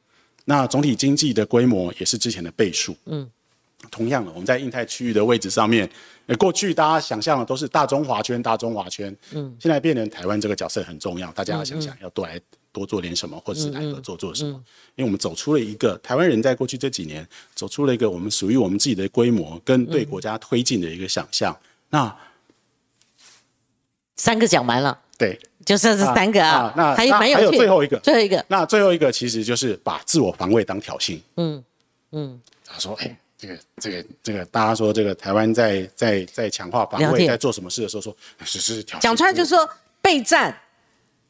[0.47, 2.97] 那总体经济的规模也是之前的倍数。
[3.07, 3.29] 嗯，
[3.91, 5.89] 同样的，我们在印太区域的位置上面，
[6.39, 9.15] 过去大家想象的都是大中华圈，大中华圈。
[9.33, 12.41] 嗯，现在变成台湾这个角色很重要，大家要想想要多来
[12.73, 14.53] 多做点什么，或者是来合作做什么。
[14.97, 21.55] 因为我们走出了一个台湾人在过去这几年走出了一个我们属于我们自己的规模跟对国家推进的一个想象。
[21.91, 22.15] 那
[24.17, 26.73] 三个讲完了，对，就剩这三个啊。
[26.77, 28.45] 那还有还有最后一个，最后一个。
[28.49, 31.19] 那最后一个其实就是把自我防卫当挑衅。
[31.37, 31.63] 嗯
[32.13, 39.03] 嗯，他说：“哎，这个这个这个，大家说这个台湾在在在强化防卫，在做什么事的时候，说是是挑衅。
[39.03, 39.69] 讲出来就说
[40.01, 40.57] 备战，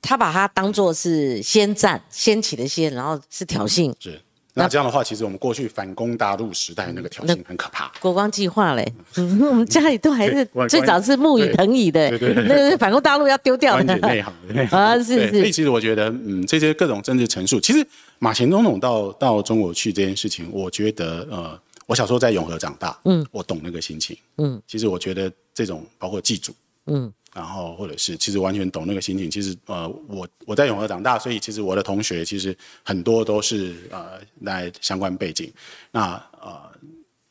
[0.03, 3.95] 他把它当做是先战，掀起的先，然后是挑衅。
[3.99, 4.21] 是。
[4.57, 7.93] 那这样的话，其实我们过去反攻大陆时代那个挑衅很可怕。
[8.01, 12.09] 国光计划嘞，我们家里都还是 最早是木椅藤椅的，
[12.47, 13.97] 那个反攻大陆要丢掉的。
[13.97, 14.33] 内行
[14.71, 15.31] 啊，是是。
[15.31, 17.85] 所以其实我觉得，嗯，这些各种政治陈述，其实
[18.21, 26.53] 马前总统到到中国去这件事情，我觉得，呃，我小时候在永和长大，嗯，我懂那个心情，嗯，其实我觉得这种包括祭祖，
[26.87, 27.13] 嗯。
[27.35, 29.29] 然后，或者是其实完全懂那个心情。
[29.29, 35.53] 其实，呃，我我在永和长大，所以其实我的同学其实很多都是呃来相关背景。
[35.91, 36.71] 那呃，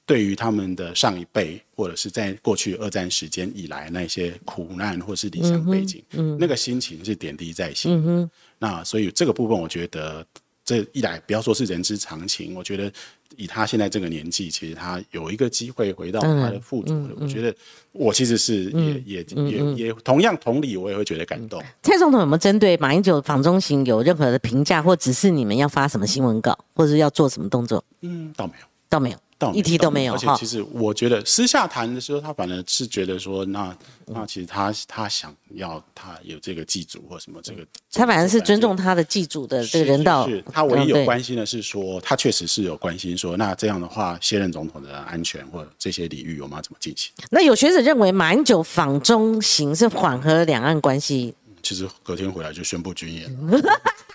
[0.05, 8.29] 对于他们的上一辈，或者是在过去二战时间以来那些苦难或是理想背景，嗯那个心情是点滴在心。
[8.59, 10.25] 那所以这个部分，我觉得
[10.65, 12.91] 这一来不要说是人之常情，我觉得。
[13.35, 17.51] 以他现在这个年纪，其实他有一个机会回到他的父祖，我觉得
[17.91, 21.59] 我其实是也也也也同样同理，我也会觉得感动。
[21.81, 27.83] 蔡总统有没有针对马英九访中行有任何的评价，或指示你们要发什么新闻稿，或者要做什么动作？
[28.01, 29.17] 嗯，倒没有，倒没有。
[29.51, 33.75] 一题都没有，而且其实我觉得私下谈的时候，他反而是觉得说，那
[34.05, 40.29] 那其实他他想要他有这个祭祖或什么这个，他反而是尊重他的祭祖的这个人道。
[40.51, 47.11] 他唯一有关心的是说，他确实是有关心说，那这样的话，卸任总统的安全或者这些领域，我们要怎么进行？
[47.31, 51.33] 那有学者认为，马英九访中行是缓和两岸关系。
[51.61, 53.23] 其实隔天回来就宣布军演。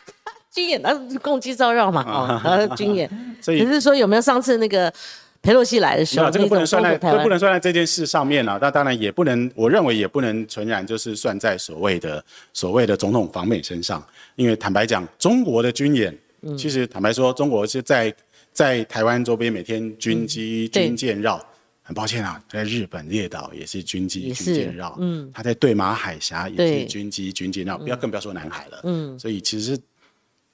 [0.50, 2.02] 军演那共击招绕嘛，
[2.42, 3.08] 哦，军演，
[3.40, 4.92] 所以只是说有没有上次那个
[5.42, 8.58] 佩洛西来的时候，这个不能算在，这不能算在这件事上面了。
[8.61, 14.04] 那当然也不能，我认为也不能纯然就是算在所谓的所谓的总统访美身上。
[14.37, 16.16] 因为坦白讲，中国的军演，
[16.56, 18.12] 其实坦白说，中国是在
[18.52, 21.44] 在台湾周边每天军机军舰绕。
[21.82, 29.78] 很抱歉啊，在日本列岛也是军机军舰绕，嗯，他在对马海峡也是军机军舰绕，不要更不要说南海了，嗯，所以其实。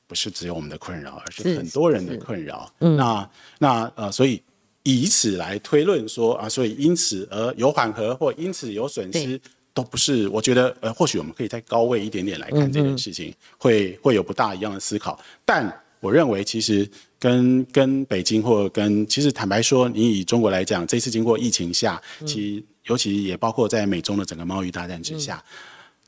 [0.07, 2.71] 不是只有我们的困扰，而是很多人的困扰。
[2.79, 4.43] 那那呃，所以
[4.83, 9.41] 以此来推论说啊，所以因此而有缓和或因此有损失，
[9.73, 10.29] 都不是。
[10.29, 15.19] 我觉得呃，或许我们可以再高位一点点来看这件事情，会会有不大一样的思考。
[15.45, 16.87] 但我认为，其实
[17.19, 25.43] 跟跟北京或跟其实坦白说，你以中国来讲，这次经过疫情下，其实尤其也包括在美中的整个贸易大战之下。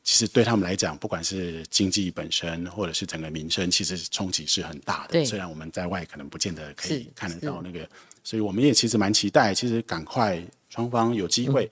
[0.06, 5.26] 其实对他们来讲，不管是经济本身，或者是整个民生，其实冲击是很大对的。
[5.26, 7.86] 虽然我们在外可能不见得可以看得到那个，
[8.22, 11.68] 所以我们也其实蛮期待，其实赶快双方有机会。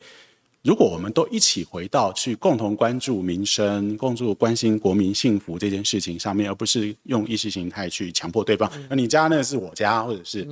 [0.64, 10.44] 如果我们都一起回到去共同关注民生、共注关心国民幸福这件事情上面，而不是用意识形态去强迫对方，那、你家那是我家，或者是，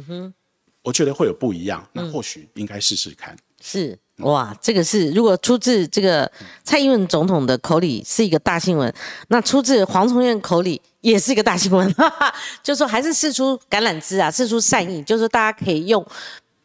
[0.82, 1.84] 我觉得会有不一样。
[1.92, 3.36] 那或许应该试试看。
[3.60, 6.30] 是哇，这个是如果出自这个
[6.62, 8.92] 蔡英文总统的口里是一个大新闻，
[9.28, 16.06] 那出自黄崇彦口里也是一个大新闻，哈哈，就说还是试出橄榄枝啊，试出善意，就是说大家可以用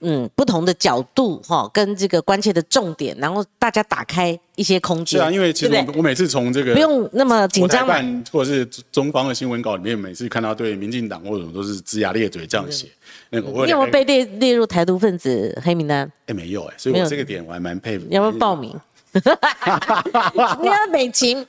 [0.02, 5.20] 嗯不同的角度哈、跟这个关切的重点，然后大家打开一些空间。
[5.20, 7.88] 是啊，因为其实我我每次从这个不用那么紧张
[8.32, 12.88] 或者是中方的新闻稿里面，每次看到对民进党或者什么都是龇牙咧嘴这样写。
[13.30, 16.10] 那个我你有没有被列列入台独分子黑名单？
[16.28, 18.06] 哎没有哎，所以我这个点我还蛮佩服。
[18.10, 18.74] 你要不要报名？
[19.14, 21.44] 你要美琴、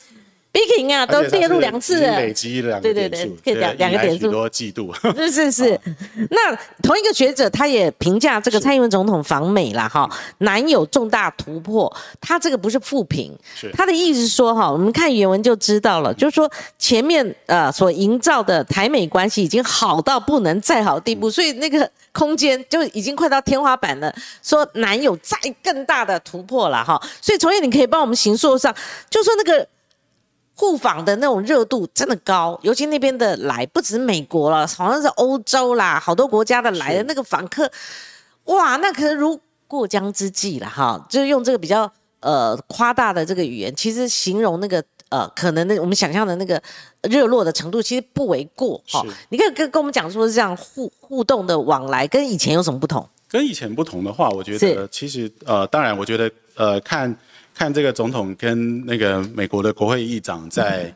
[0.50, 2.32] Biking 啊，都列入两次了累。
[2.32, 4.92] 积了两个对对点数，对可以两两个点数多季度。
[5.14, 5.80] 是是是，
[6.30, 10.08] 那同一个学者他也评价这个蔡英文总统访美啦，哈，
[10.38, 11.94] 难有重大突破。
[12.20, 27.00] 他这个不是负评是，他的意思是说哈，我们看原文就知道了，就是说前面呃所营造的台美关系已经好到不能再好的地步，所以那个空间就已经快到天花板了，说难有再更大的突破了哈。
[27.20, 28.74] 所以从业你可以帮我们行述上，
[29.11, 29.68] 就说那个。
[30.59, 37.71] 互访的那种热度真的高，尤其那边的来不止美国了，好像是欧洲啦，好多国家的来的那个访客，
[38.47, 46.61] 哇，那可是如过江之鲫了哈，就是用这个比较呃夸大的这个语言，其实形容那个呃可能那我们想象的那个
[47.03, 49.11] 热络的程度，其实不为过哈是。
[49.29, 53.09] 你可以跟跟我们讲说，这样互互动的往来跟以前有什么不同？
[53.29, 57.14] 跟以前不同的话，我觉得其实呃，当然，我觉得呃，看
[57.59, 60.94] 看这个总统跟那个美国的国会议长在、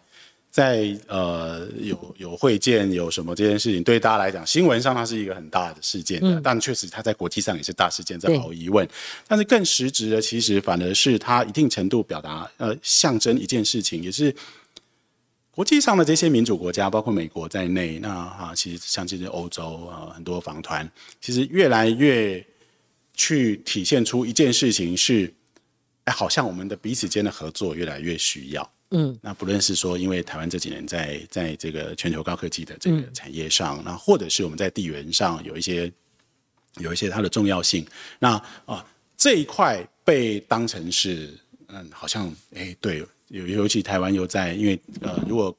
[0.49, 8.89] 在呃有有会见有什么这件事情，对大家来讲，新闻上它是一个很大的事件的，但确实它在国际上也是大事件，这对毫无疑问。
[9.27, 14.33] 但是更实质的，其实反而是它一定程度表达呃象征一件事情，也是。
[15.55, 22.43] 国际上的这些民主国家，包括美国在内，那啊，其实像这些欧洲啊，很多访团，其实越来越
[23.13, 25.31] 去体现出一件事情是，
[26.05, 28.71] 哎，好像我们的彼此间的合作越来越需要。
[28.91, 35.91] 嗯，那不论是说，因为台湾这几年在在这个全球高科技的这个产业上，那或者是我们在地缘上有一些
[36.77, 37.87] 有一些它的重要性，
[38.19, 38.33] 那
[38.67, 38.85] 啊
[39.17, 41.39] 这一块被当成是
[41.69, 45.57] 嗯，好像哎对，尤尤其台湾又在，因为呃，如果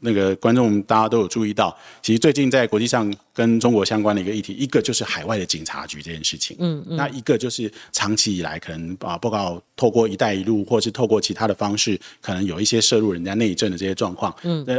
[0.00, 14.76] 那个观众大家都有注意到，其实最近在国际上跟中国相关的一个议题，一个就是海外的警察局这件事情，嗯嗯，那一个就是长期以来可能啊，报告透过“一带一路”或是透过其他的方式，可能有一些涉入人家内政的这些状况，嗯，那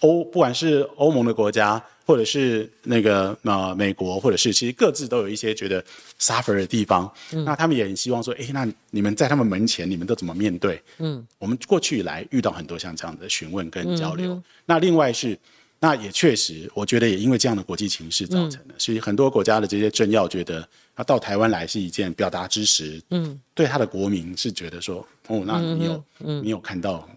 [0.00, 5.84] 欧不管是欧盟的国家，或者是那个呃美国，或者是其实各自都有一些觉得
[6.18, 7.10] suffer 的地方，
[7.44, 10.82] 那他们也很希望说，诶，那你们在他们门前，你们都怎么面对？
[10.98, 14.42] 嗯，我们过去以来遇到很多像这样的询问跟交流。
[14.66, 15.38] 那另外是，
[15.78, 26.04] 那也确实，我觉得也因为这样的国际情势造成的，所以很多国家的这些政要觉得，他到台湾来是一件表达支持，嗯，对他的国民是觉得说，哦，那你有，
[26.42, 27.08] 你有看到。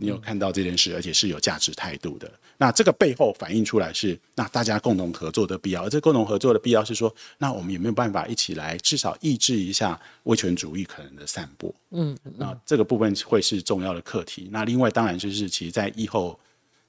[0.00, 2.30] 你有看到这件事，而且是有价值态度的。
[2.56, 5.84] 那这个背后反映出来是，那大家共同合作的必要。
[5.84, 11.74] 而这共同合作的必要是说，那我们有没有办法一起来，至少抑制一下威权主义可能的散播？
[11.92, 14.48] 嗯，那这个部分会是重要的课题。
[14.52, 16.38] 那另外当然就是，其实，在疫后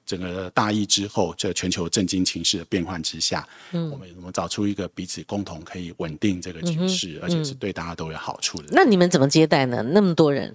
[0.04, 8.64] 整个大疫之后，这全球震惊情势的变换之下，嗯，我们我们找出一个彼此共同可以稳定这个局势，而且是对大家都有好处的。
[8.72, 9.82] 那你们怎么接待呢？
[9.82, 10.54] 那么多人，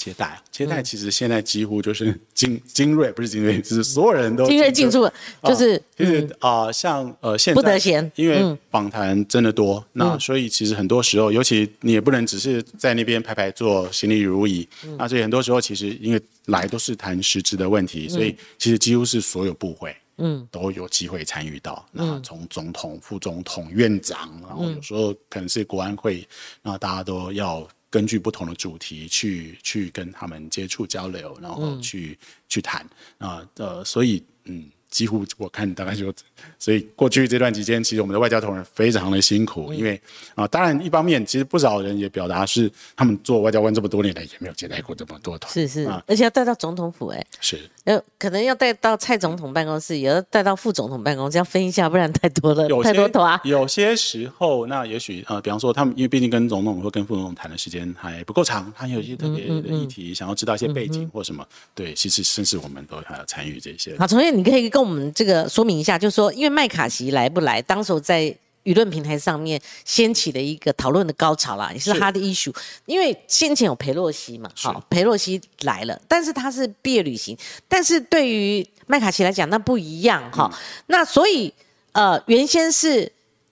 [0.00, 0.42] 接待，啊。
[0.50, 5.06] 接待其实现在几乎就是 精精锐，不是精锐，就是所有人都精锐进驻，
[5.42, 8.56] 就是就是啊、像呃现在不得闲因为嗯。
[8.70, 19.94] 访谈真的多，那所以其实很多时候，尤其你也不能只是在那边排排坐，行礼如仪，那所以很多时候其实因为来都是谈实质的问题，所以其实几乎是所有部会。
[20.22, 21.82] 嗯，都有机会参与到。
[21.90, 26.28] 那从总统、副总统、院长，然后有时候可能是国安会，
[26.60, 32.16] 那大家都要根据不同的主题去去跟他们接触交流，然后去、
[32.48, 32.88] 去谈。
[33.18, 36.14] 啊呃，所以嗯，几乎我看大概就，
[36.58, 40.00] 所以过去这段期间，其实我们的外交同仁非常的辛苦，因为
[40.34, 46.02] 啊，当然一方面其实不少人也表达是他们做外交官这么多年来也没有接待过这么多团，是是，啊。
[46.06, 47.58] 而且要带到总统府，哎，是。
[47.84, 53.40] 呃，可能要带到蔡总统办公室，也要带到副总统办公室，要分一下，不然太多了，有太多头啊。
[53.44, 63.96] 有些时候，那也许呃，比方说他们因为毕竟跟总统或跟副总统谈的时间还不够长，他有一些特别的议题，想要知道一些背景或什么，对，其实甚至我们都还要参与这些。
[63.96, 68.24] 好，崇彦，你可以跟我们这个说明一下，就是说，因为麦卡锡来不来，当时候在
[68.64, 72.54] 舆论平台上面掀起了一个讨论的高潮啦，也是是他的 issue。
[72.86, 77.36] 因为先前有裴洛西嘛，好，裴洛西来了，但是他是毕业旅行，
[77.68, 80.50] 但是对于麦卡锡来讲，那不一样哈。
[80.86, 81.52] 那所以
[81.92, 83.10] 呃，原先是。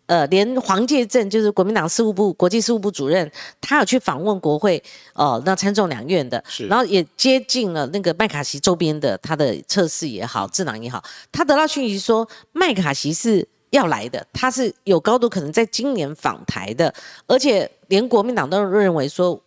[0.09, 3.31] 呃，连黄介正就是国民党事务部国际事务部主任，
[3.61, 4.83] 他有去访问国会，
[5.13, 6.67] 呃，那参众两院的，是。
[6.67, 16.93] 然后也接近了那个麦卡锡周边的他的测试也好，智囊也好，他得到讯息说麦卡锡是要来的，他是有高度可能在今年访台的，
[17.27, 19.39] 而且连国民党都认为说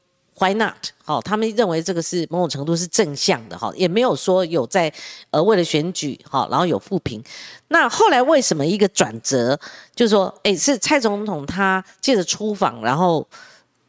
[0.42, 0.74] why not？
[1.06, 4.92] 好、他们认为这个是某种程度是正向的哈、也没有说有在
[5.30, 7.24] 呃为了选举哈、然后有负评。
[7.68, 9.60] 那后来为什么一个转折，
[9.94, 13.26] 就是说，哎，是蔡总统他借着出访，然后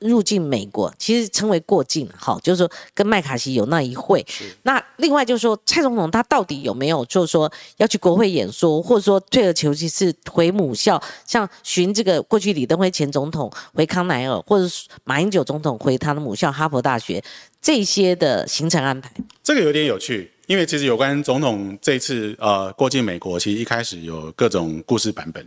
[0.03, 4.25] 入境美国，其实称为过境，好，就是说跟麦卡锡有那一会。
[4.63, 17.23] 那另外就是说，蔡总统他到底有没有就是说要去国会演说，或者说退而求其次回母校，像寻这个过去李登辉前总统回康奈尔，或者是马英九总统回他的母校哈佛大学，
[17.61, 19.11] 这些的行程安排。
[19.43, 25.43] 这个有点有趣，因为其实有关总统这次呃过境美国，其实一开始有各种故事版本，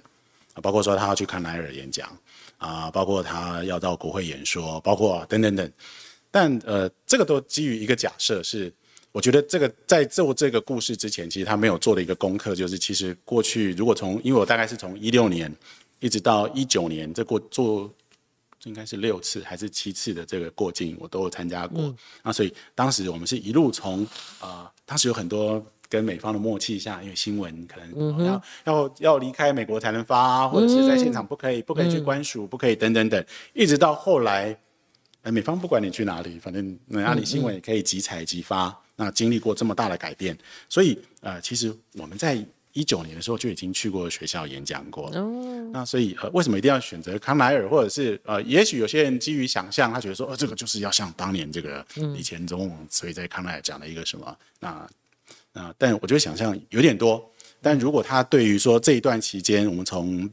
[0.54, 2.08] 啊，包括说他要去康奈尔演讲
[2.58, 5.72] 啊，包括他要到国会演说，包括等等等。
[6.32, 8.74] 但呃，这个都基于一个假设是，
[9.12, 15.54] 我觉得这个在做这个故事之前，其实他没有做的一个功课，就是其实过去如果从，因为我大概是从一六年
[16.00, 17.90] 一直到一九年，这过做
[18.66, 21.96] 应该是六次还是七次的这个过境，我都有参加过。
[22.24, 24.06] 那所以当时我们是一路从
[24.42, 34.58] 呃，当时有很多跟美方的默契下，因为新闻可能、呃要要要离开美国才能发，或者是在现场不可以、不可以去官署，不可以等等等，一直到后来。
[35.22, 38.72] 呃，美方不管你去哪里，反正那你新闻也可以即采即发。
[38.96, 40.38] 那经历过这么大的改变，
[40.70, 42.38] 所以呃，其实我们在
[42.74, 45.20] 一九年的时候就已经去过学校演讲过了。
[45.74, 51.84] 那所以呃，为什么一定要选择康奈尔，或者是呃，也许有些人基于想象，他觉得说，呃，这个就是要像当年这个
[52.14, 54.38] 李前总统，所以在康奈尔讲了一个什么？
[54.60, 54.88] 那
[55.56, 57.24] 那，但我觉得想象有点多。
[57.62, 60.30] 但如果他对于说这一段期间，我们从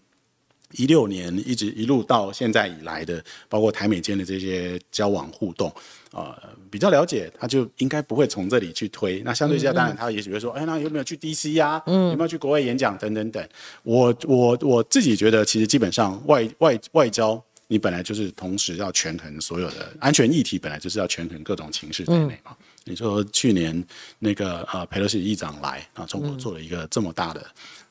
[0.73, 5.73] 一六年一直一路到现在以来的，包括台美间的这些交往互动，
[6.11, 6.37] 呃，
[6.69, 9.23] 比较了解，他就应该不会从这里去推。
[9.23, 13.49] 那相对之下，当然他也许会说，哎，那有没有去 DC 呀、嗯有没有去国外演讲等等等。
[13.85, 17.43] 我我我自己觉得，其实基本上外外外交。
[17.69, 22.55] 你本来就是同时要权衡所有的安全议题，本来就是要权衡各种情势在内嘛。
[22.85, 23.85] 你说去年
[24.19, 27.45] 那个呃佩洛西议长来啊，中国做了一个这么大的、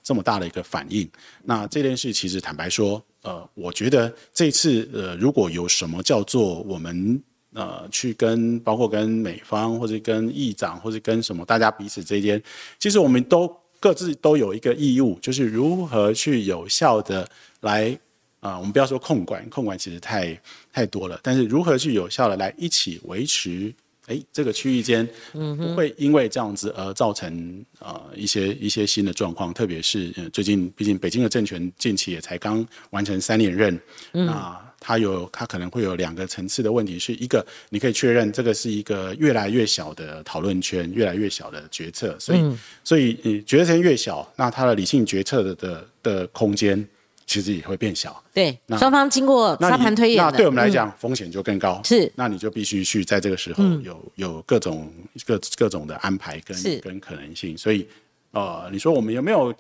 [0.03, 1.09] 这么大的一个反应，
[1.43, 7.21] 那这件事其实坦白说，呃，我觉得这次呃如果有什么叫做我们
[7.53, 12.41] 呃去跟包括跟美方或者跟议长或者跟什么大家彼此之间，
[12.77, 17.29] 其实我们都各自都有一个义务，就是如何去有效的
[17.61, 17.97] 来。
[18.41, 20.35] 啊、我们不要说控管，控管其实太
[20.73, 23.71] 太多了，但是如何去有效的来一起维持，
[24.11, 33.79] 哎，这个区域间不会因为这样子而造成呃一些一些新的状况，特别是、呃、最近，毕竟北京的政权近期也才刚完成三连任，
[34.11, 46.85] 那它有它可能会有两个层次的问题，是一个你可以确认这个是一个越来越小的讨论圈，越来越小的决策，所以、所以你决策圈越小，那它的理性决策的的的空间
[47.31, 48.21] 其实也会变小。
[48.33, 51.79] 对，双方经过沙盘推演的，那对我们来嗯讲、风险就更高。
[51.85, 54.91] 是嗯那你就必须去在这个时候有、有各种
[55.25, 57.57] 各各种的安排跟跟可能性。
[57.57, 57.87] 所以
[58.31, 59.53] 呃，你说我们有没有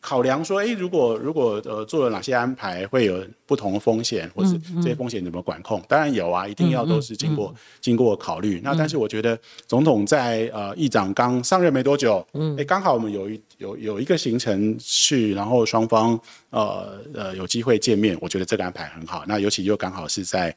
[0.00, 5.80] 考量说，诶，如果如果呃做了哪些安排，会有不同的风险，或嗯是这些风险怎么管控？
[5.88, 8.60] 当然有啊，一定要都是经过、经过考虑。
[8.64, 16.18] 那但是我觉得总统在呃议长刚上任没多久，嗯，诶，刚好我们有一有有一个行程去，然后双方
[16.50, 19.22] 呃呃有机会见面，我觉得这个安排很好。
[19.28, 20.54] 那尤其又刚好是在。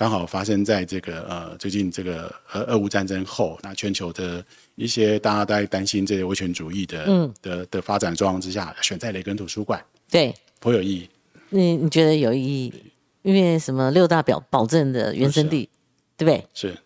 [0.00, 4.42] 刚好发生在这个呃最近这个呃俄乌战争后，那全球的
[4.74, 9.78] 一些大家在担心这些威权主义的、嗯的的发展状况之下，选在雷根图书馆
[10.10, 11.06] 对，颇有意义。
[11.50, 12.72] 你你觉得有意义？
[13.20, 15.68] 因为什么六大表保证的原生地，
[16.16, 16.46] 对不对？
[16.54, 16.80] 是好，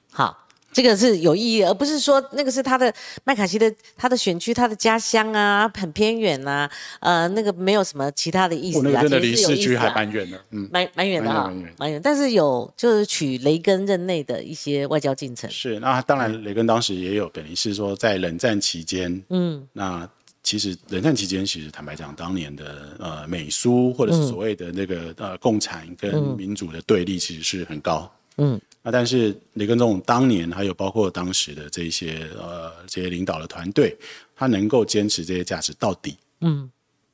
[0.74, 6.70] 这个是有意义的，而不是说那个是他的麦卡锡的他的选区，他的家乡啊，很偏远啊，
[7.00, 10.68] 呃，那个没有什么其他的意思啊，我那个真的离市区还蛮远的，嗯。
[10.72, 12.00] 蛮蛮远的哈蛮远。
[12.02, 20.08] 但是有就是取雷根任内的一些外交进程，是，那当然，雷根当时也有等于是说，在冷战期间，嗯，那
[20.42, 33.96] 其实冷战期间，其实坦白讲，当年的呃美苏或者是所谓的那个、呃共产跟民主的对立，其实是很高，嗯，那但是雷根总统当年还有包括当时的这些呃这些领导的团队，
[34.36, 36.70] 他能够坚持这些价值到底，嗯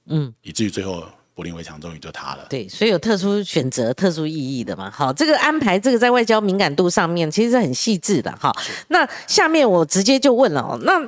[0.07, 2.45] 嗯，以至于最后柏林围墙终于就塌了。
[2.51, 4.91] 对，所以有特殊选择、特殊意义的嘛。
[4.91, 8.53] 好，这个安排，这个在外交敏感度上面其实是很细致的哈。
[8.89, 10.99] 那下面我直接就问了哦，那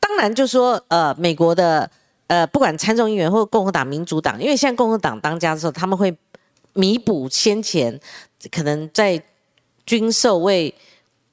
[0.00, 1.88] 当然就说呃，美国的
[2.26, 6.12] 呃，不管参众议员或共和党、民主党，因为现在共和党当家的时候，他们会
[6.72, 8.00] 弥补先前
[8.50, 9.22] 可能在
[9.88, 10.72] 军售为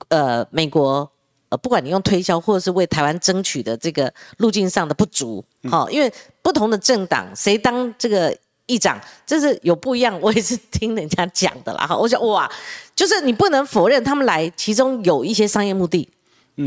[0.07, 1.09] 呃美国
[1.49, 8.35] 呃，不管你用推销或者是为台湾争取的这个路径上的不足，好、因为不同的政党谁当这个
[8.65, 11.85] 议长，这是有不一样，我也是听人家讲的啦。
[11.85, 12.49] 哈，我想哇，
[12.95, 16.09] 就是你不能否认他们来其中有一些商业目的，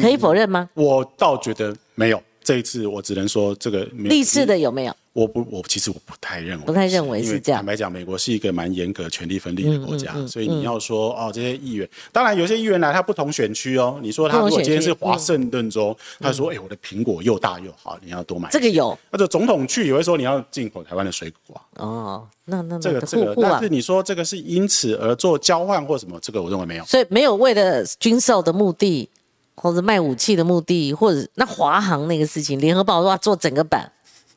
[0.00, 0.68] 可以否认吗？
[0.74, 4.96] 我倒觉得没有，这一次我只能说这个历次的有没有？
[5.12, 18.48] 我不，我其实我不太认为，不太认为是这样嗯坦白讲，美国是一个蛮严格权力分立的国家，所以你要说哦，这些议员，当然有些议员来他不同选区哦，你说他如果今天是华盛顿州，他说哎，我的苹果又大又好，你要多买。
[18.50, 26.84] 这个有或者总统去也会说你要进口台湾的水果啊，哦，那那那这个这个，但是，你说这个是因此而做交换或什么，这个我认为没有。
[26.86, 29.06] 所以没有为了军售的目的，
[29.58, 33.90] 或者卖武器的目的，或者那华航那个事情，联合报哇做整个版，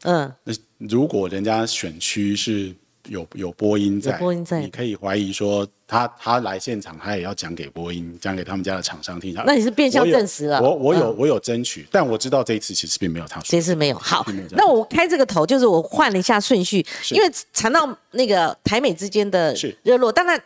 [0.03, 2.75] 嗯，那如果人家选区是
[3.07, 4.61] 有有波音在，有波音在。
[4.61, 9.33] 你可以怀疑说他他来现场，他也要讲给波音，讲给他们家的厂商听。
[9.45, 10.61] 那你是变相证实了。
[10.61, 11.15] 我我有、嗯。
[11.17, 13.59] 我有争取，但我知道这一次其实并没有他说这。
[13.61, 13.97] 次没有。
[13.97, 19.75] 好那我开这个头就是我换了一下顺序，因为谈到那个台美之间的是。
[19.83, 20.39] 热络，当然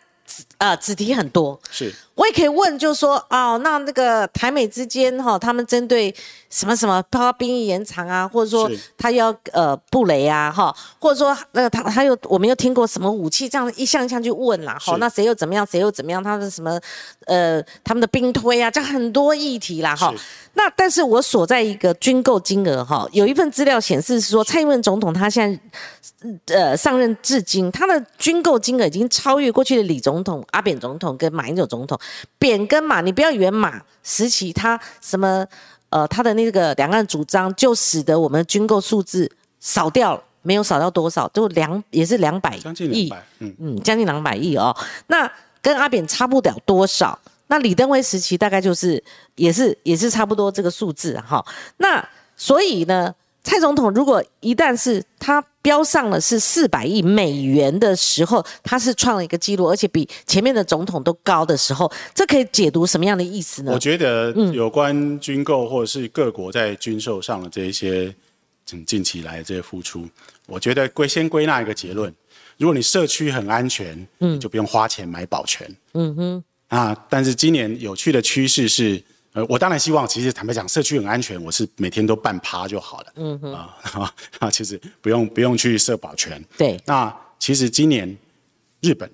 [0.57, 1.93] 呃子题很多，是
[2.25, 6.13] 我也可以问，就说哦，那那个台美之间哈、他们针对
[6.49, 8.67] 什么什么，包括兵役延长啊，或者说
[8.97, 16.79] 他要呃布雷啊哈，或者说那个他他又我们又听过什么武器，这样一项一项去问啦哈，是那谁又怎么样，谁又怎么样，他的什么
[17.27, 20.17] 呃他们的兵推啊，这样很多议题啦哈是。
[20.53, 31.99] 那但是我所在一个军购金额哈，有一份资料显示是说，蔡英文总统他现在呃上任至今，他的军购金额已经超越过去的李总统、阿扁总统跟马英九总统。
[32.37, 35.45] 扁跟马，你不要以为马时期他什么
[35.89, 44.75] 呃他的那个两岸主张，就使得我们军购数字少掉了，没有少掉多少，就两也是两百将近亿两百，嗯，嗯，将近两百亿哦。
[45.07, 47.17] 那跟阿扁差不了多少。
[47.47, 49.03] 那李登辉时期大概就是
[49.35, 51.45] 也是也是差不多这个数字哈。
[51.77, 52.03] 那
[52.35, 53.13] 所以呢，
[53.43, 63.79] 蔡总统如果一旦是他标上了是四百亿美元的时候，他是创了一个记录，而且比前面的总统都高的时候，这可以解读什么样的意思呢我？
[63.79, 68.13] 觉得嗯有关军购或者是各国在军售上的这一些
[68.63, 70.07] 近近期来的这些付出，
[70.45, 72.13] 我觉得归先归纳一个结论：
[72.59, 76.43] 如果你社区很安全，嗯，就不用花钱买保全，嗯哼。
[76.67, 79.01] 啊，但是今年有趣的趋势是，
[79.35, 83.75] 呃，我当然希望，其实坦白讲，社区很安全，我是每天都半趴就好了，嗯哼，啊
[84.39, 88.17] 啊，其实不用不用去社保全，对，那其实今年
[88.79, 89.11] 日本，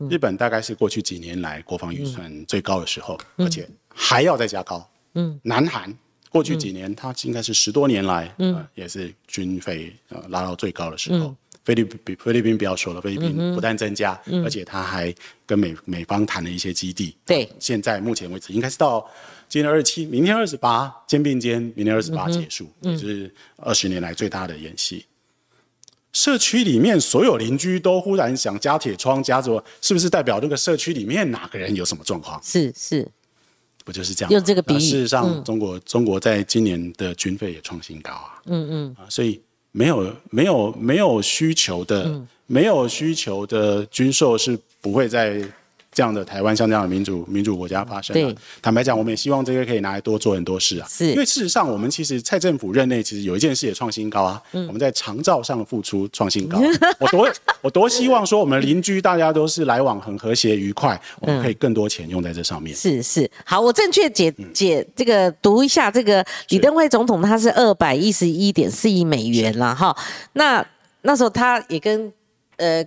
[0.00, 0.08] 嗯。
[0.08, 4.88] 日本大概是过去几年来国防预算最高的时候，而且还要再加高。
[5.12, 5.94] 嗯，南韩
[6.30, 11.26] 过去几年，它应该是十多年来，嗯、也是军费呃拉到最高的时候。
[11.26, 11.36] 嗯。
[11.64, 15.14] 菲律宾菲律宾不要说了，菲律宾不但增加，而且他还
[15.44, 17.14] 跟美美方谈了一些基地。
[17.26, 17.46] 对。
[17.60, 19.06] 现在目前为止应该是到
[19.48, 25.06] 今天二十七，明天二十八，肩并肩，明天二十八结束，也就是二十年来最大的演习。
[26.12, 32.40] 社区里面所有邻居都忽然想加铁窗、加什么，是不是代表那个社区里面哪个人有什么状况？
[32.42, 33.06] 是是，
[33.84, 34.36] 不就是这样吗？
[34.36, 38.42] 用这个比喻事实上，中国中国在今年的军费也创新高啊。
[38.46, 39.40] 嗯嗯啊，所以
[39.72, 45.38] 没有没有没有需求的、嗯没有需求的军售是不会在
[45.98, 48.14] 这样的台湾像这样的民主民主国家发生、啊。
[48.14, 50.86] 对，坦白讲，我们也希望这个可以拿来多做很多事啊。
[50.88, 51.10] 是。
[51.10, 54.64] 因为事实上，我们其实蔡政府任内其实有一件事也创新高啊，嗯。
[54.68, 56.64] 我们在长照上的付出创新高啊、
[57.00, 57.28] 我多
[57.62, 62.76] 我多希望说，我们邻居大家都是来往很和谐愉快，我们可以更多钱用在这上面。
[62.76, 64.46] 是是，好，我正确解嗯。
[64.54, 69.96] 解这个读一下这个李登辉总统，他是二百一十一点四亿美元了，哈。
[70.34, 70.64] 那
[71.02, 72.12] 那时候他也跟
[72.56, 72.84] 呃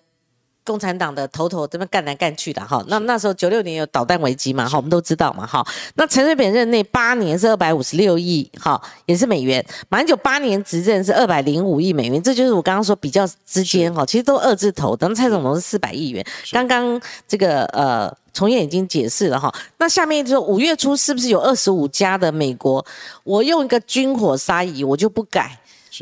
[0.64, 2.84] 共产党的头头这边干来干去的哈。
[2.88, 5.66] 那那时候九六年有导弹危机嘛哈，我们都知道嘛哈。
[5.96, 9.66] 那陈水扁任内八年是二百五十六亿哈，也是美元。
[9.90, 14.96] 马英九八年执政是二百零五亿美元，这就是我刚刚说比较之间哈，其实都二字头。
[14.96, 16.26] 等蔡总统是四百亿元。
[16.52, 19.54] 刚刚这个呃，从业已经解释了哈。
[19.78, 22.86] 那下面就五月初是不是有二十五家的美国？
[23.24, 25.58] 我用一个军火杀疑，我就不改。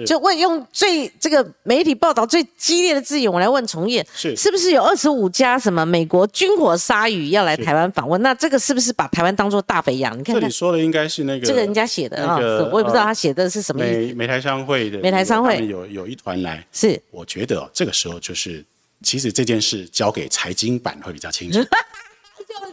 [0.06, 8.22] 就问用最这个媒体报道最激烈的字眼，我来问从业，是是不是有二十五家什么美国军火鲨鱼要来台湾访问？
[8.22, 10.18] 那这个是不是把台湾当做大肥羊？
[10.18, 12.38] 你看这里说的应该是那个这个人家写的啊，
[12.72, 14.14] 我也不知道他写的是什么意思。
[14.14, 18.64] 美台商会的美台商会有有一团来，是我觉得这个时候就是
[19.02, 21.60] 其实这件事交给财经版会比较清楚。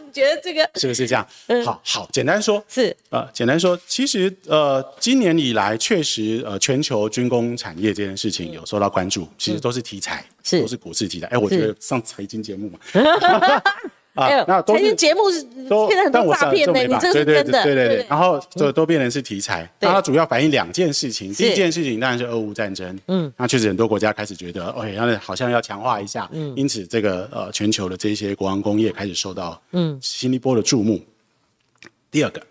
[0.05, 1.27] 你觉得这个是不是这样？
[1.65, 2.95] 好好，简单说，是。
[3.09, 10.61] 呃，简单说，其实呃，今年以来确实呃，全球军工产业这件事情有受到关注，其实都是题材，是。
[10.61, 11.27] 都是股市题材。
[11.27, 12.79] 哎，我觉得上财经节目嘛。
[14.17, 18.05] 啊，那财经节目是现在很多诈骗的，你这是真的，对对对。
[18.09, 21.31] 然后都都变成是题材，那它主要反映两件事情。
[21.33, 29.97] 第一件事情当然是俄乌战争，嗯，那确实很多国家开始觉得，哎，要好像要强化一下，嗯，因此这个呃全球的这些国防工业开始受到嗯。
[30.01, 30.99] 新一波的注目。
[32.09, 32.41] 第二个，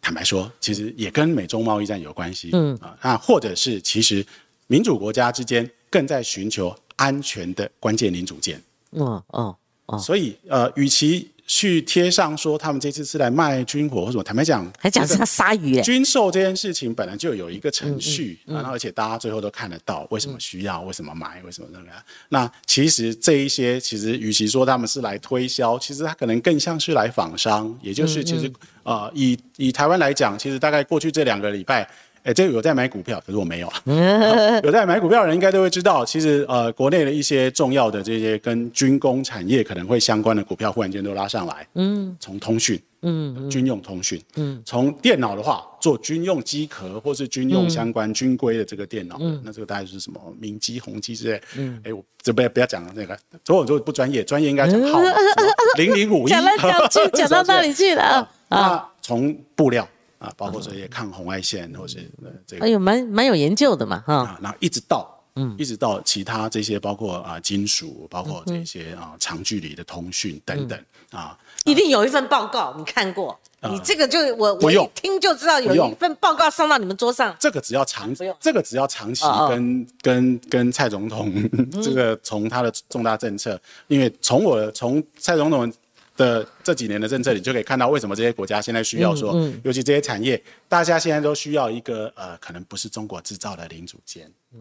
[0.00, 2.76] 坦白说，其实也跟美中贸易战有关系，嗯。
[2.80, 4.26] 啊，那或者是其实
[4.66, 8.60] 民主国家之间更在寻求安全的关键零组件，
[8.90, 9.56] 哦
[9.86, 9.98] 哦。
[9.98, 21.86] 所以，呃，与其去贴上说他们这次是来卖军火或什么，坦白讲，还讲是他鲨鱼军售这件事情本来就有一个程序，然后而且大家最后都看得到为什么需要，为什么买，为什么那个。
[22.30, 28.50] 那其实这一些，其实与其说他们是来推销，其实他可能更像是来访商，也就是其实，
[28.82, 31.88] 呃，以以台湾来讲，其实大概过去这两个礼拜。
[32.24, 33.82] 哎，这个有在买股票，可是我没有啊。
[34.64, 41.66] 有在买股票的人应该都会知道，其实呃，国内的一些重要的这些跟军工产业可能会相关的股票，忽然间都拉上来。
[41.74, 51.38] 嗯，从通讯，嗯，军用通讯，嗯，从电脑的话，做军用机壳或是军用相关军规的这个电脑，那这个大概是什么明基、宏基之类。
[51.58, 53.14] 嗯，哎，我这不要不要讲那个，
[53.44, 54.98] 所以我就不专业，专业应该讲号
[55.76, 56.30] 零零五一。
[56.30, 58.90] 讲来讲去 讲到那里去了啊？
[59.02, 59.86] 从布料。
[60.24, 62.10] 啊，包括这些抗红外线，或是
[62.46, 64.38] 这个，哎呦，蛮蛮有研究的嘛，哈。
[64.40, 70.78] 然后一直到，嗯，一直到其他这些，包括啊金属，包括这些啊长距离的通讯等等
[71.10, 73.38] 啊，一定有一份报告，你看过？
[73.70, 77.34] 你这个就我我一听就知道有一份报告送到你们桌上。
[77.40, 81.32] 这个只要长，这个只要长期跟跟跟蔡总统
[81.82, 85.72] 这个从他的重大政策，因为从我从蔡总统。
[86.16, 89.34] 的这几年的政策，你就可以看到为什么这些国家现在需要说，
[89.64, 94.60] 尤其这些产业，大家现在都需要一个呃，可能不是中国制造的零组件，嗯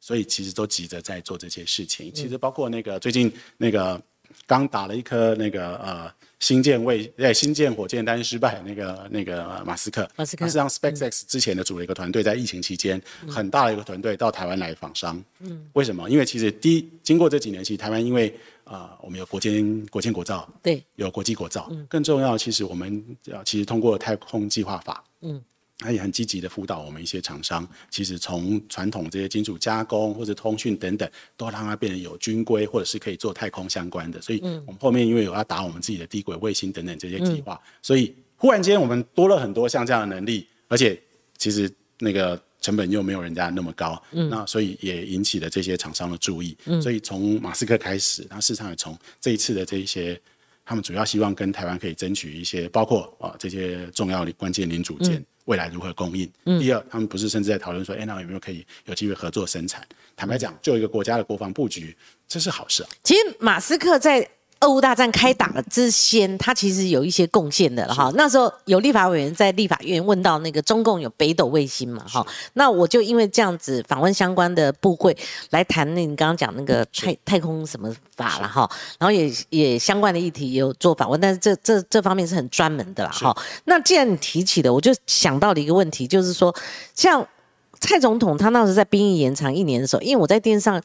[0.00, 2.12] 所以其实都急着在做这些事情。
[2.12, 3.98] 其实包括那个最近那个
[4.46, 10.44] 刚打了一颗那个呃新建卫在新建火箭，但是失败，那个那个马斯克，马斯克。
[10.44, 16.10] 实际上 SpaceX 之前的组了一个团队，在疫情期间很大的一个团队到台湾来访商，嗯，为什么？
[16.10, 18.34] 因为其实第一经过这几年，其实台湾因为
[18.64, 21.70] 啊，我们有国建国建国造，对，有国际国造。
[21.88, 25.40] 更重要，其实我们啊，其实通过太空计划法，嗯，
[25.78, 27.68] 它也很积极的辅导我们一些厂商。
[27.90, 34.20] 其实从传统这些金属加工或者通讯等等，都让它变成有军规或者是可以做太空相关的。
[34.22, 41.00] 所以，我们后面因为有要打我们自己的低轨卫星等等这些计划，所以忽然间我们多了很多像这样的能力，而且
[41.36, 42.42] 其实那个。
[42.64, 46.56] 成本又没有人家那么高，嗯那所以也引起了这些厂商的注意。
[46.80, 50.18] 所以从马斯克开始，那市场也从这一次的这一些，
[50.64, 56.26] 他们主要希望跟台湾可以争取一些，包括啊这些重要的关键零组件未来如何供应。
[56.58, 59.86] 第二，他们不是甚至在讨论说，哎，那有没有可以有机会合作生产？
[60.16, 61.94] 坦白讲，就一个国家的国防布局，
[62.26, 62.82] 这是好事。
[63.02, 64.26] 其实马斯克在。
[64.64, 68.10] 俄乌大战开打了之前，他其实有一些贡献的了哈。
[68.14, 75.14] 那时候有立法委员在立法院问到那个中共有北斗卫星嘛哈，那我就因为这样子访问相关的部会
[75.50, 78.66] 来谈那你刚刚讲那个太太空什么法了哈，
[78.98, 83.36] 然后也也相关的议题也有做访问，但是这这这方面是很专门的啦哈。
[83.64, 86.54] 那既然你提起的，我就想到了一个问题，就是说
[86.94, 87.26] 像
[87.80, 90.82] 蔡总统他那时在兵役延长一年的时候，因为我在电视上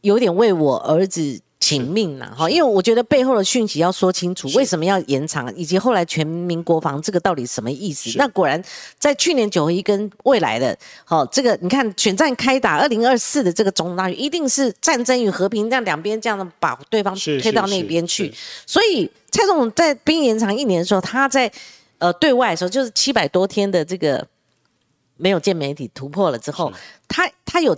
[0.00, 1.40] 有点为我儿子。
[1.58, 8.10] 请命呐，哈，因为我觉得背后的讯息要说清楚，为什么要延长，以及后来全民国防这个到底什么意思？
[8.18, 8.62] 那果然
[8.98, 18.32] 在去年九合一跟未来的，好，这个你看选战开打，二零二四的这个总统大选一定是战争与和平，这样两边这样的把对方推到那边去。
[18.66, 21.50] 所以蔡总统在兵延长一年的时候，他在
[21.98, 24.24] 呃对外的时候，就是七百多天的这个
[25.16, 26.70] 没有见媒体突破了之后，
[27.08, 27.76] 他他有。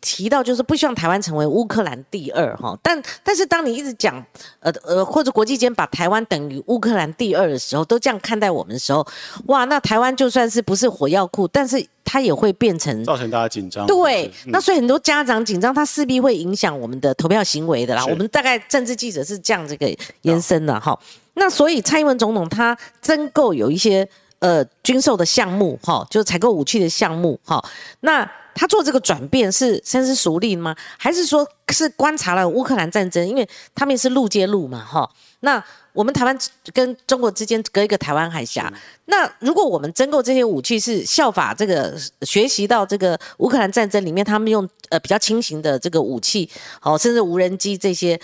[0.00, 4.24] 提到就是不希望台湾成为乌克兰第二哈，但但是当你一直讲
[4.60, 9.04] 呃呃或者国际间把台湾等于乌克兰第二的时候，都这样看待我们的时候，
[9.46, 13.86] 哇，那台湾就算是不是火药库，但是它也会变成造成大家紧张。
[13.86, 18.04] 对，嗯那所以很多家长紧张，它势必会影响我们的投票行为的啦。
[18.06, 19.92] 我们大概政治记者是这样这个
[20.22, 20.96] 延伸的哈。
[21.34, 27.62] 那所以蔡英文总统他增购有一些呃军售的项目哈，就是采购武器的项目哈。
[28.00, 30.74] 那他做这个转变是深思熟虑吗？
[30.96, 33.26] 还是说是观察了乌克兰战争？
[33.28, 35.08] 因为他们也是陆接陆嘛哈。
[35.40, 36.36] 那我们台湾
[36.72, 38.72] 跟中国之间隔一个台湾海峡，
[39.04, 46.48] 那如果我们增购这些武器是效法这个学习到这个乌克兰战争里面他们用呃比较轻型的这个武器，
[46.80, 48.18] 哦，甚至无人机这些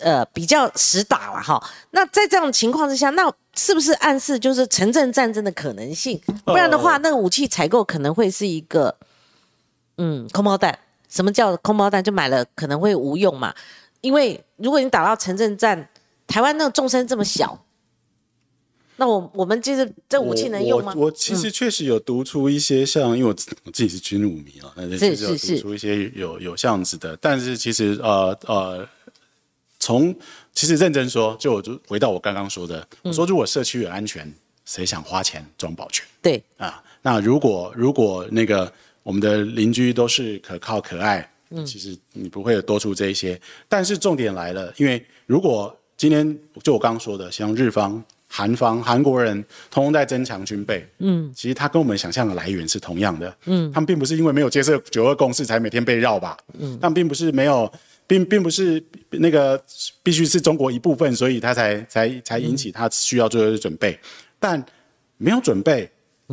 [0.00, 1.62] 呃比较实打了哈。
[1.92, 6.20] 那在这样的情况之下，那是不是暗示就是城镇战争的可能性？
[6.44, 8.94] 不然的话，那个武器采购可能会是一个
[9.98, 10.76] 嗯空包弹。
[11.08, 12.02] 什么叫空包弹？
[12.02, 13.54] 就买了可能会无用嘛？
[14.00, 15.88] 因为如果你打到城镇战，
[16.26, 17.64] 台湾那个纵深这么小，
[18.96, 20.92] 那我我们就是这武器能用吗？
[20.94, 28.86] 嗯我我其实确实有读出一些像，因为我自我自己是军武迷啊，但是确实有读出一些有有这样子的，但是其实呃呃，
[29.78, 30.14] 从
[30.52, 34.32] 其实认真说，就我就回到我刚刚说的，嗯我说如果社区有安全，
[34.64, 36.82] 谁想花钱装保全对，啊？
[37.00, 38.70] 那如果如果那个
[39.08, 41.64] 我们的邻居都是可靠可爱，嗯。
[41.64, 43.40] 其实你不会有多出这一些。
[43.66, 57.72] 但是重点来了，因为如果今天就我刚刚说的，像日方、韩方、韩国人通通在增强军备，嗯，其实它跟我们想象的来源是同样的，嗯，他们并不是因为没有接受九二共识才每天被绕吧，嗯，但并不是没有。
[58.08, 59.62] 并并不是那个
[60.02, 64.00] 必须是中国一部分，所以他才才才引起他需要做的准备，
[64.40, 64.64] 但
[65.18, 65.86] 没有准备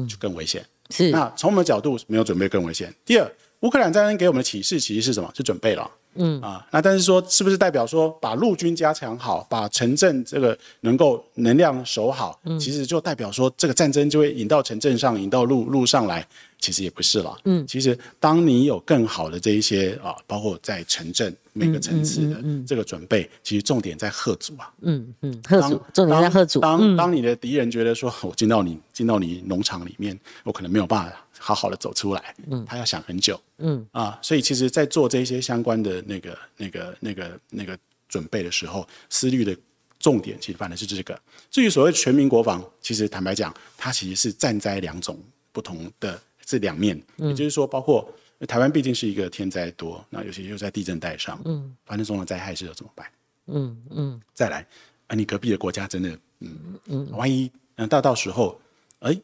[0.07, 0.65] 就更危险。
[0.89, 2.93] 是那从我们的角度，没有准备更危险。
[3.03, 3.31] 第二，
[3.61, 5.31] 乌克兰战争给我们的启示其实是什么？
[5.35, 5.89] 是准备了。
[6.15, 16.25] 嗯啊，那但是说是不是代表说把陆军加强好，把城镇这个能够能量守好，其实就代表说这个战争就会引到城镇上，引到路路上来？
[16.57, 17.37] 其实也不是了。
[17.43, 24.71] 嗯，其实当你有更好的这一些啊，包括在城镇每个层次的这个准备，其实重点在贺祖啊。
[24.81, 33.85] 嗯嗯，贺当主重点在贺主，当当你的敌人觉得说，我进到你进到你农场里面，我可能没有办法好好的走出来，嗯，他要想很久，嗯。
[33.91, 37.77] 啊，所以其实，在做这些相关的那个那个那个那个
[38.09, 39.55] 准备的时候，思虑的
[39.99, 41.21] 重点其实反而是这个。
[41.51, 45.19] 至于所谓全民国防，其实坦白讲，它其实是站在两种
[45.51, 47.29] 不同的这两面，嗯。
[47.29, 48.11] 也就是说，包括
[48.47, 53.05] 台湾毕竟是一个天灾多，那尤其又在地震带上，嗯，发生重大灾害时候怎么办？
[53.45, 54.65] 嗯嗯，再来，
[55.05, 58.59] 啊，你隔壁的国家真的，嗯嗯，万一嗯到到时候，
[59.01, 59.15] 哎，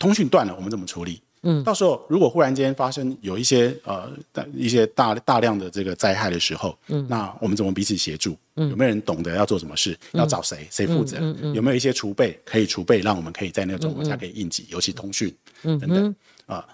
[0.00, 1.22] 通讯断了，我们怎么处理？
[1.44, 8.36] 嗯，到时候如果忽然间发生有一些呃大一些大大量的这个灾害的时候，嗯，那我们怎么彼此协助？
[8.56, 9.96] 嗯，有没有人懂得要做什么事？
[10.12, 10.66] 要找谁？
[10.70, 11.18] 谁负责？
[11.54, 16.14] 有没有一些储备可以储备，让我们可以在那个状况下可以应急，尤其通讯，嗯等等
[16.46, 16.64] 啊、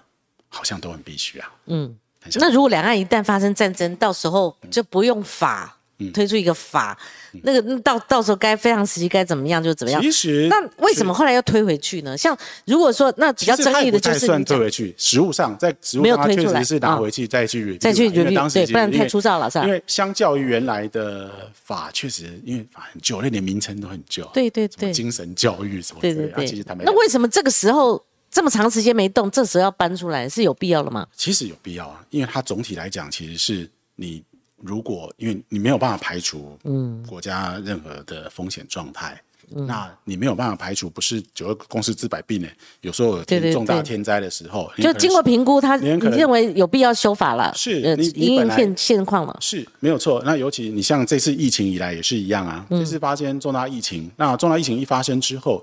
[0.47, 1.51] 好像都很必须啊。
[1.67, 1.95] 嗯，
[2.35, 5.77] 那如果两岸一旦发生战争，到时候就不用法、
[6.09, 6.97] 推出一个法，
[7.43, 10.01] 那个那到到时候该非常时期该怎么样就怎么样。
[10.01, 12.17] 其实那为什么后来要推回去呢？
[12.17, 19.65] 像如果说那比较争议的就是你讲退回去，实物上在实物上确实是拿啊回去再去再去当时对不然太粗糙了是吧？
[19.65, 24.91] 因为相较于原来的法，确实因为法很旧，那连名称都很旧，对对对。
[24.91, 31.07] 精神教育什么对对对，其实他们，那为什么这个时候这么长时间没动，这时候要搬出来是有必要了吗？
[31.15, 34.23] 其实有必要啊，因为它总体来讲，其实是你
[34.63, 39.13] 如果因为你没有办法排除嗯国家任何的风险状态。
[39.53, 42.47] 嗯那你没有办法排除，不是九二公司治百病呢？
[42.79, 49.37] 有时候有天重大天灾的时候，就经过评估，他你认为有必要修法了，是呃，你因应现现况了。
[49.41, 50.23] 是没有错。
[50.25, 55.61] 那尤其你像这次疫情以来也是一样啊，嗯这次发生重大疫情，那重大疫情一发生之后，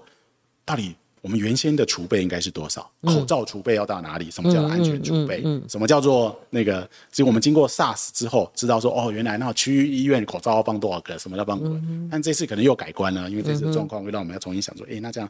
[0.66, 2.90] 到底我们原先的储备应该是多少？
[3.02, 4.30] 嗯口罩储备要到哪里？
[4.30, 5.42] 什么叫安全储备？
[5.68, 6.88] 什么叫做那个？
[7.10, 11.18] 其实我们经过 SARS 之后，知道说哦，原来那区域医院口罩要放多少个？
[11.18, 15.28] 什么要放多少但这次可能又改观了，因为这次的状况会让我们要重新想说，哎，那这样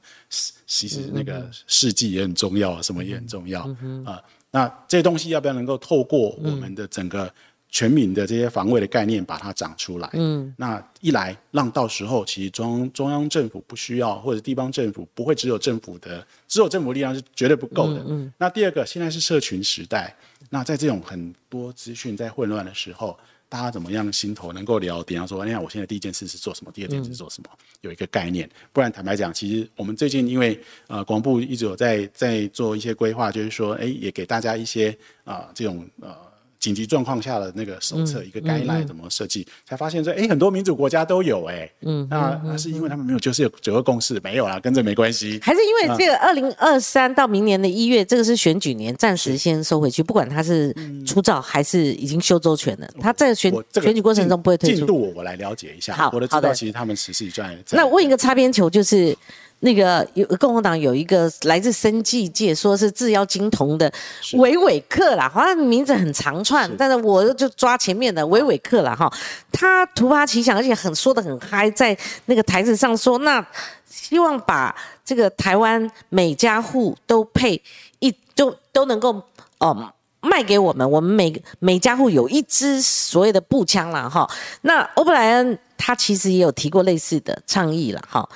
[0.67, 3.63] 其实那个试剂也很重要，什么也很重要
[4.05, 4.23] 啊。
[4.51, 7.31] 那这些东西要不要能够透过我们的整个
[7.71, 10.09] 全民的这些防卫的概念把它长出来？
[10.15, 18.03] 嗯，那一来让到时候其实中中央政府不需要，或者地方政府不会只有政府的只有政府力量是绝对不够的。
[18.07, 20.15] 嗯，那第二个，现在是社群时代，
[20.51, 23.19] 那在这种很多资讯在混乱的时候。
[23.51, 25.19] 大家怎么样心头能够聊点？
[25.19, 27.49] 要说，哎呀，我现在第一件事是做什么，第二件事是做什么，
[27.81, 28.47] 有一个概念。
[28.75, 34.95] 不然坦白讲，其实我们最近因为呃，广部一直有在在做一些规划，就是说，哎，也给大家一些
[35.25, 36.15] 啊、这种呃
[36.59, 50.75] 紧急状况下的那个手册，一个 guideline 怎么设计，才发现说，哎，很多民主国家都有，哎，嗯，那那是因为他们没有就是有九个共识，没有啦，跟这没关系，还是因为这个二零二三到明年的一月，这个是选举年，暂时先收回去，不管他是
[51.07, 54.77] 出照还是已经修周全了，他在选选举过程中不会退出。
[54.79, 57.57] 进度我来了解一下，好，我的知道其实他们实施在。
[57.71, 59.17] 那问一个擦边球就是。
[59.61, 63.93] 那个有共和党有一个来自生计界，说是制药金童的
[64.35, 69.13] 维伟克啦，好像名字很长串，但是我就抓前面的维伟克了哈。
[69.51, 71.97] 他突发奇想，而且很说的很嗨，在
[72.27, 73.45] 那个台子上说，那
[73.89, 77.61] 希望把这个台湾每家户都配
[77.99, 79.21] 一，都都能够
[79.59, 84.29] 哦卖给我们，我们每每家户有一支所谓的步枪了哈。
[84.63, 88.29] 那欧布莱恩他其实也有提过类似的倡议了哈。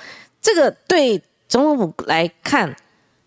[0.43, 2.75] 这个对总统府来看，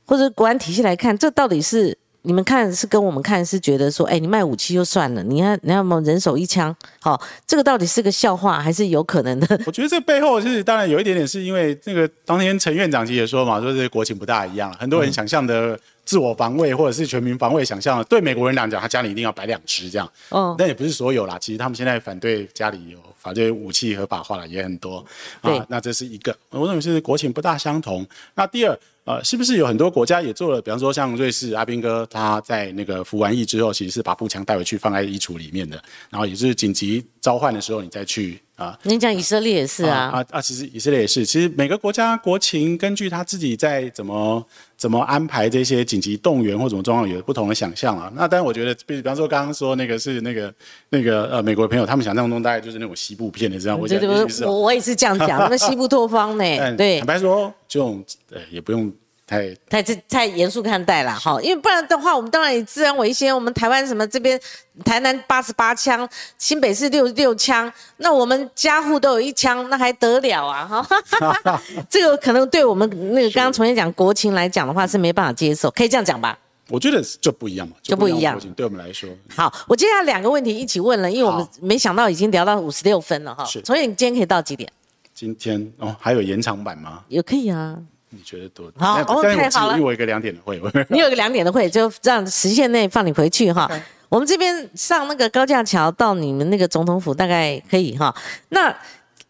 [0.04, 1.96] 或者国安体系来看，这到底是
[2.26, 9.46] 你们看是跟我们看是觉得说，哎，你卖武器就算了，你看你要么人手一枪，好，这个到底是个笑话还是有可能的？
[9.64, 15.78] 我觉得这背后是当然有一点点是因为那个当天陈院长其实也说嘛，说这国情不大一样，很多人想象的。
[16.06, 20.08] 自我防卫或者是全民防卫，想象对美国人来讲，他家里一定要摆两支这样。
[20.28, 21.36] 哦，但也不是所有啦。
[21.36, 25.04] 其实他们现在反对家里有反对武器合法化了也很多。
[25.40, 28.06] 啊，那这是一个，我认为是国情不大相同。
[28.36, 28.78] 那第二。
[29.07, 30.61] 呃，是不是有很多国家也做了？
[30.61, 35.80] 比方说像瑞士，阿兵哥他在那个服完役之后，其实是把步枪带回去放在衣橱里面的，
[36.11, 38.78] 然后也是紧急召唤的时候你再去啊。
[38.82, 40.11] 你讲以色列也是啊。
[40.12, 44.44] 啊啊，其实以色列也是，其实每个国家国情根据他自己在怎么
[44.76, 48.12] 怎么安排这些紧急动员或怎么状况，有不同的想象啊。
[48.14, 50.52] 那当然，我觉得比比方说刚刚说那个是那个
[50.90, 53.78] 那个呃美国的朋友，他们想象中大概就是那种西部片的这样。
[53.78, 56.44] 我觉得我我也是这样讲，那西部拓荒呢？
[56.76, 57.52] 对，坦白说。
[57.68, 58.90] 这种呃也不用
[59.26, 63.34] 太太太太严肃看待了哈，因为不然的话，我们当然以自然为先。
[63.34, 64.40] 我们台湾什么这边
[64.84, 66.08] 台南八十八枪，
[66.38, 71.60] 新北市六十六枪，那我们家户都有一枪，那还得了啊哈？
[71.90, 76.38] 这个可能对我们那个刚刚重新讲国情来讲的话是没办法接受，可以这样讲吧？
[76.68, 78.38] 我觉得就不一样嘛，就不一样。
[78.54, 83.44] 对我们来说，好，我接下来两个问题一起问了，因为我们没想到已经聊到五十六分了哈。
[83.44, 84.70] 是，重新你今天可以到几点？
[85.12, 87.02] 今天哦，还有延长版吗？
[87.08, 87.76] 也可以啊。
[88.16, 88.72] 你觉得多？
[88.76, 89.78] 好，哦，太好了。
[89.78, 93.70] 我一个两点的会， 你有个两点的会，就这样时限内放你回去哈。
[94.08, 98.14] 我们这边上那个高架桥到你们那个总统府大概可以哈。
[98.48, 98.74] 那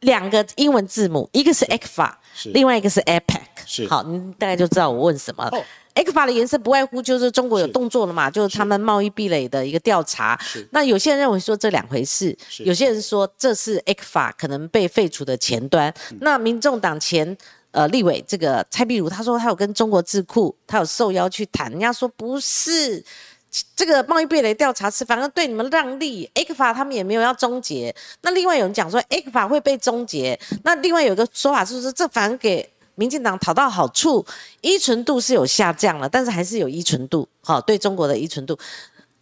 [0.00, 2.12] 两个英文字母，一个是 ECFA，
[2.52, 3.40] 另外一个是 APEC。
[3.64, 5.50] 是，好，你大概就知道我问什么。
[5.94, 10.38] ECFA 的颜色不外乎就是中国有动作了嘛，就是他们贸易壁垒的一个调查。
[10.70, 15.92] 那有些人认为说这两回事，有些人说这是 ECFA 可能被废除的前端。
[16.20, 17.34] 那民众党前
[17.70, 23.04] 呃立委这个蔡壁如他说他有跟中国智库他有受邀去谈，人家说不是
[23.74, 27.94] 这个贸易壁垒调查是反而对你们让利，ECFA 他们也没有要终结。
[28.22, 32.68] 那另外有人讲说 ECFA 会被终结，那另外有个说法就是这反而给。
[32.98, 34.24] 民进党讨到好处，
[34.62, 38.58] 依存度是有下降了，但是还是有依存度，好，对中国的依存度，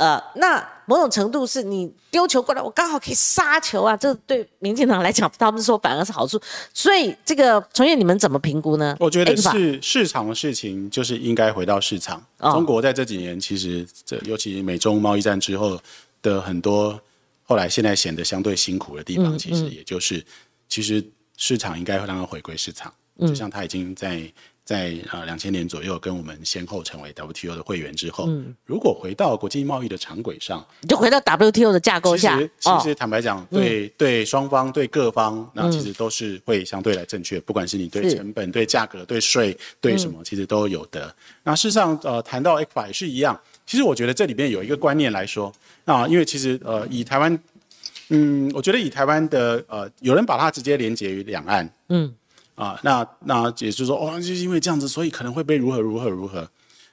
[0.04, 6.38] 呃，那某种程度是你丢球过来，我刚好可以杀球啊，这对民进党来讲，他们说反而是好处，
[6.74, 8.94] 所以这个从业你们怎么评估呢？
[9.00, 12.22] 我觉得是市场的事情，就是应该回到市场。
[12.38, 15.80] 中国在这几年其实，这尤其美中贸易战之后
[16.20, 17.00] 的很多，
[17.44, 20.22] 后来现在显得相对辛苦的地方，其实也就是，
[20.68, 21.02] 其实
[21.38, 22.92] 市场应该会让它回归市场。
[23.20, 24.20] 就像他已经在
[24.64, 28.28] 在啊两千年左右跟我们先后成为 WTO 的会员之后，
[28.64, 41.14] 如果回到国际贸易的常轨上，你就回到 WTO 的架构下，其实其实坦白讲，对对双方对各方，那其实都是会相对来正确，不管是你对成本、对价格、对税、对什么，其实都有的。
[41.42, 43.38] 那事实上，呃，谈到 e q 也是一样。
[43.66, 45.52] 其实我觉得这里边有一个观念来说，
[45.84, 47.38] 啊，因为其实呃，以台湾，
[48.08, 52.14] 嗯，我觉得以台湾的呃，有人把它直接连接于两岸，嗯。
[52.54, 56.48] 啊，那那也就是说，哦，就是因为这样子，所以可能会被如何如何如何。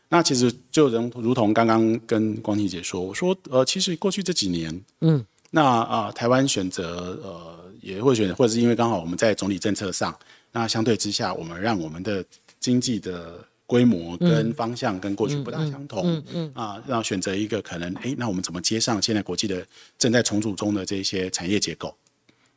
[0.10, 10.14] 那其实就如如同刚刚跟光庭姐说，我说，呃，其实过去这几年，嗯，那啊，台湾选择呃，也会选，或者是因为刚好我们在总理政策上，
[10.52, 12.26] 那相对之下，我们让我们的
[12.60, 19.66] 经济的规模跟方向跟过去不大相同，嗯嗯，啊，让选择一个可能，哎，那我们怎么接上现在国际的
[19.98, 21.96] 正在重组中的这些产业结构？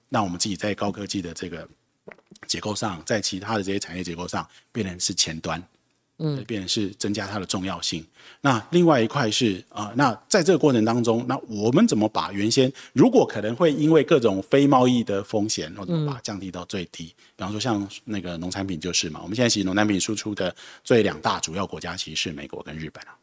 [0.09, 1.69] 那我们自己在高科技的这个。
[2.47, 5.63] 结构上，在其他的这些产业结构上，变成是前端，
[6.25, 8.05] 嗯，变成是增加它的重要性。
[8.41, 17.15] 那另外一块是啊、那在这个过程当中，那我们怎么把原先如果可能会因为各种非贸易的风险，我怎么把它降低到最低？
[17.37, 23.15] 比方说像那个农产品就是嘛，我们现在其实农产品输出的最两大主要国家其实是美国跟日本啊。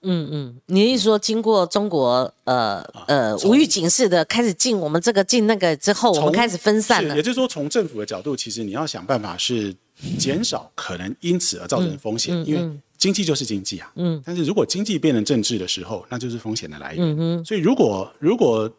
[0.65, 7.23] 你的意思说，经过中国呃呃无预警式的开始进我们这个进那个之后，我们从开始分散了是也。
[7.23, 9.73] 就是说，从政府的角度，其实你要想办法是
[10.17, 13.91] 减少可能因此而造成的风险，因为经济就是经济啊。
[13.95, 14.21] 嗯。
[14.25, 17.15] 但是如果经济变成政治的时候，那就是风险的来源。
[17.19, 18.71] 嗯所以如果如果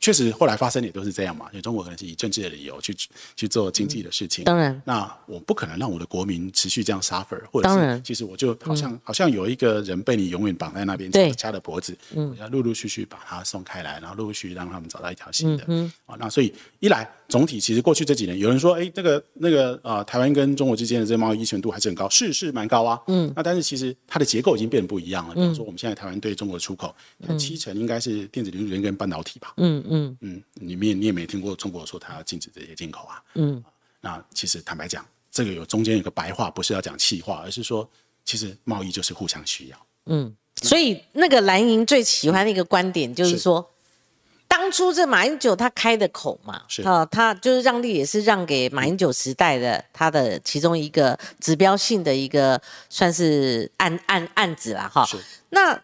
[0.00, 2.94] 确实后来发生也都是这样嘛，因为中国可能是以政治的理由去
[3.36, 4.44] 去做经济的事情。
[4.44, 15.64] 当然，那我不可能让我的国民持续这样 suffer，或者是其实我就好像、好像有一个人被你永远绑在那边，掐着脖子，我要陆陆续续把他送开来，然后陆陆续续让他们找到一条新的。
[15.68, 23.00] 嗯啊，那所以一来总体其实过去这几年有人说，哎，这个那个呃，台湾跟中国之间的这个贸易依存度还是很高，是是蛮高啊。
[23.06, 25.34] 嗯，那但是其实它的结构已经变得不一样了。
[25.34, 26.94] 比方说我们现在台湾对中国的出口，
[27.26, 29.54] 它七成应该是电子零组件跟半导体吧。
[29.56, 33.22] 嗯嗯嗯，你们也你也没听过中国说它要禁止这些进口啊。
[33.34, 33.62] 嗯，
[34.00, 37.88] 那其实坦白讲，这个有中间有个白话，不是要讲气话，而是说，
[38.24, 39.86] 其实贸易就是互相需要。
[40.06, 43.73] 嗯，所以那个蓝营最喜欢的一个观点就是是说，
[44.46, 55.16] 当初这马英九他开的口嘛，是啊，他就是让利也是让给马英九时代的他的其中一个指标性的一个算是案案案子啦，哈是。
[55.50, 55.78] 那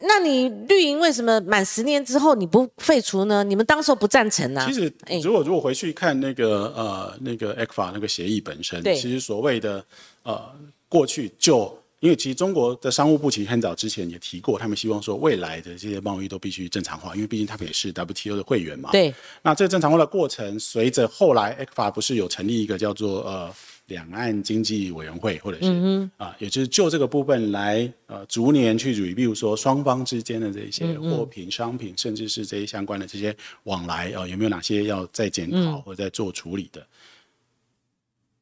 [0.00, 3.44] 那你绿营为什么满十年之后你不废除呢？
[3.44, 9.84] 你们当时候不赞成呢、其实哎，如果如果回去看那个呃那个 ECFA 那个协议本身，其实所谓的
[10.22, 10.50] 呃
[10.88, 11.78] 过去就。
[12.04, 18.90] 因为其实中国的商务部其实很早之前也提过，他们希望说未来的这些贸易都必须正常化，因为毕竟他们也是 WTO 的会员嘛。
[18.92, 23.50] 对，那这个正常化的过程，随着后来 ECFA 不是有成立一个叫做呃
[23.86, 36.86] 两岸经济委员会，或者是啊、也就是就这个部分来呃逐年去比，比如说双方之间的这些货品、商品，甚至是这些相关的这些往来呃有没有哪些要再检讨或者再做处理的？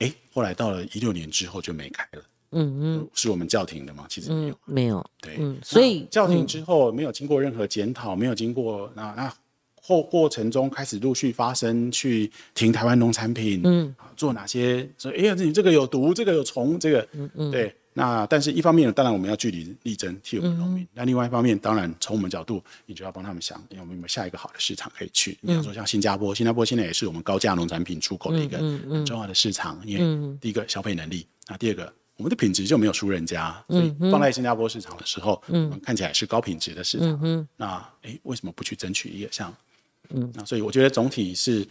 [0.00, 3.08] 哎、后来到了一六年之后就没开了，嗯嗯。
[3.14, 4.06] 是我们叫停的吗？
[4.08, 4.54] 其实没有。
[4.66, 9.34] 嗯。，没有，对，嗯所以叫停之后没有经过任何检讨，没有经过那那
[9.84, 17.74] 后过程中开始陆续发生去停台湾农产品，嗯，做哪些说哎呀你这个有毒，这个有虫，这个，嗯嗯，对。
[17.94, 25.36] 那但是一方面，当然我们要据理力争，替我们农民；那另外一方面，当然从我们角度，你就要帮他们想，哎我们有没有下一个好的市场可以去？
[25.42, 37.18] 比方说像新加坡，新加坡现在也是我们高价农产品出口的一个很重要的市场，因为第一个消费能力，那第二个我们的品质就没有输人家，所以放在新加坡市场的时候，嗯，看起来是高品质的市场。
[37.22, 39.52] 嗯那诶，为什么不去争取一个像？
[40.10, 41.66] 嗯，那所以我觉得总体是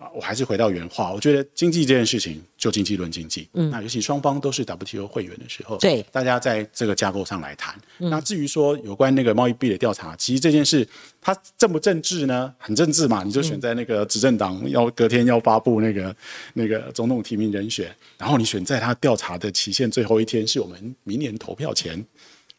[0.00, 3.46] 啊、我还是回到原话，我觉得经济这件事情就经济论经济。
[3.52, 7.78] 嗯，那尤其双方都是 WTO 会员的时候，对大家在这个架构上来谈。
[7.98, 10.88] 那至于说有关那个贸易壁垒调查，其实这件事
[11.20, 12.50] 它政不政治呢？
[12.56, 16.16] 很政治嘛，你就选在那个执政党要隔天要发布那个
[16.54, 22.02] 那个总统提名人选，然后你选在他调查的期限最后一天，是我们明年投票前。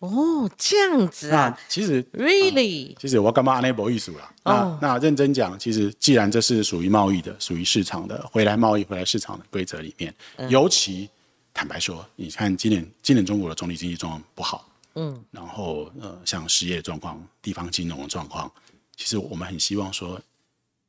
[0.02, 4.34] 哦这样子啊其实，really，其实我干嘛那不艺术啦？
[4.44, 11.08] 那、哦那认真讲，其实既然这是属于贸易的、属于市场的回来贸易、回来市场的规则里面，嗯尤其
[11.54, 18.52] 坦白说，你看今年今年中国的总体经济状况不好，嗯，然后呃像失业状况、地方金融的状况，
[18.98, 20.20] 其实我们很希望说。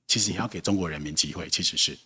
[0.06, 1.96] 其实也要给中国人民机会，其实是。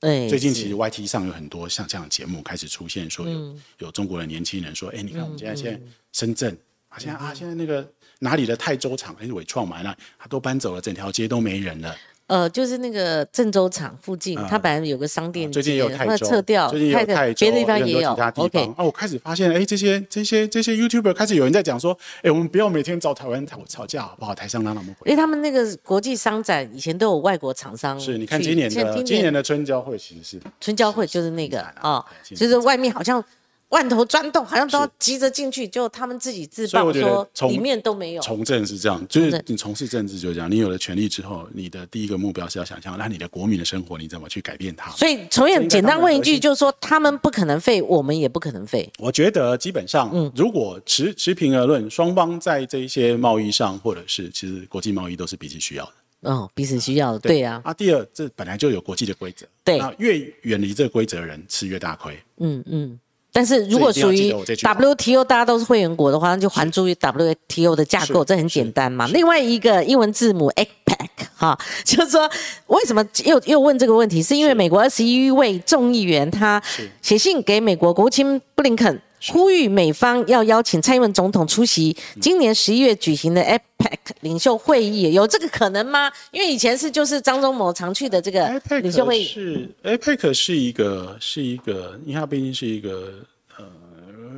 [0.00, 3.62] 哎，最近其实 YT 上有很多像这样的节目开始出现，说有、嗯。
[3.78, 5.80] 有中国的年轻人说，哎，你看我们现在现在
[6.12, 6.56] 深圳
[6.88, 11.96] 啊，现在啊现在那个哪里的泰州厂还是伟创嘛，那他都搬走了，整条街都没人了。
[12.26, 18.62] 呃，就是那个郑州厂附近，它本来有个商店，啊最近也有泰那州，撤掉，最近有泰州，别的地方也有其他地方。
[18.62, 24.34] OK，啊，我开始发现，哎，这些这些这些 YouTuber 开始有人在讲说，哎，我们不要每天找台湾吵吵架好不好？
[24.34, 25.10] 台上让他们回。
[25.10, 32.04] 因为他们那个国际商展以前都有外国厂商，是你看今年的今年的春交会其实是春交会就是那个啊
[32.34, 33.22] 就是外面好像
[33.70, 38.22] 万头钻洞，好像都要急着进去，就他们自己自曝所以我觉得说里面都没有。
[38.22, 40.50] 从政是这样，就是你从事政治就是这样。
[40.50, 44.90] 你有了权利之后，你的第一个目标是要想象，那你的国民的生活你怎么去改变它？
[44.92, 48.88] 所以从演这应该简单问一句，就是说他们不可能废，我们也不可能废。
[48.98, 55.92] 我觉得基本上，嗯如果持持平而论，双方在这一些贸易上，或者是其实国际贸易都是彼此需要的。
[56.30, 62.16] 哦，彼此需要的，对呀、啊，第二，这本来就有国际的规则，对那越远离这个规则的人吃越大亏。
[62.38, 62.98] 嗯嗯。
[63.36, 69.06] 但是如果属于 WTO，大家都是会员国的话，那就还诸于 WTO 的架构，这很简单嘛。
[69.08, 72.26] 另外一个英文字母 APEC 哈， 就是说
[72.68, 76.62] 为什么又又问这个问题，是因为美国二十一位众议员他
[77.02, 86.10] 写信给美国国务卿布林肯呼吁美方要邀请蔡英文总统出席今年十一月举行的 APEC 领袖会议，有这个可能吗？
[86.30, 89.24] 因为以前是就是张忠谋常去的这个领袖会议。
[89.24, 93.14] 是 APEC 是一个是一个，因为它毕竟是一个呃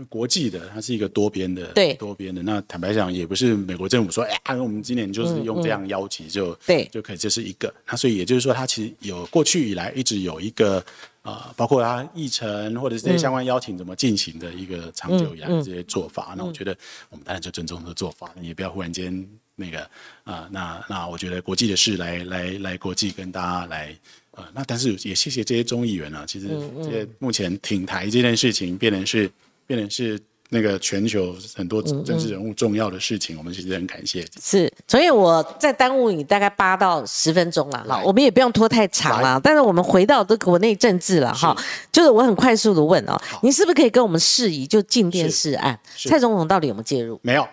[0.06, 2.42] 国际的，它是一个多边的，对多边的。
[2.42, 7.72] 那坦白讲，也不是美国政府说，哎呀，我们今年就是用这样邀请就对就可以，这是一个。
[7.86, 10.84] 那所以也就是说，它其实有过去以来一直有一个。
[11.22, 16.74] 啊，包括它议程或者是这些相关邀请怎么进行的一个长久以来的这些做法，那我觉得
[17.10, 19.80] 我们当然就尊重这个做法，也不要忽然间那个
[20.24, 23.94] 啊，那那我觉得国际的事来来来国际跟大家来
[24.30, 26.48] 呃，那但是也谢谢这些中议员啊，其实
[26.82, 29.30] 这些目前挺台这件事情变成是
[29.68, 30.18] 变成是。
[30.50, 34.24] 那个全球很多政治人物重要的事情，我们其实很感谢。
[34.40, 39.38] 是，所以我在耽误你大概八到十分钟了，哈，我们也不用拖太长了。
[39.44, 41.54] 但是我们回到这国内政治了，哈，
[41.92, 47.20] 就是我很快速的问哦，你是不是可以跟我们示意，就进电视案，蔡总统到底有没有介入？
[47.22, 47.46] 没有。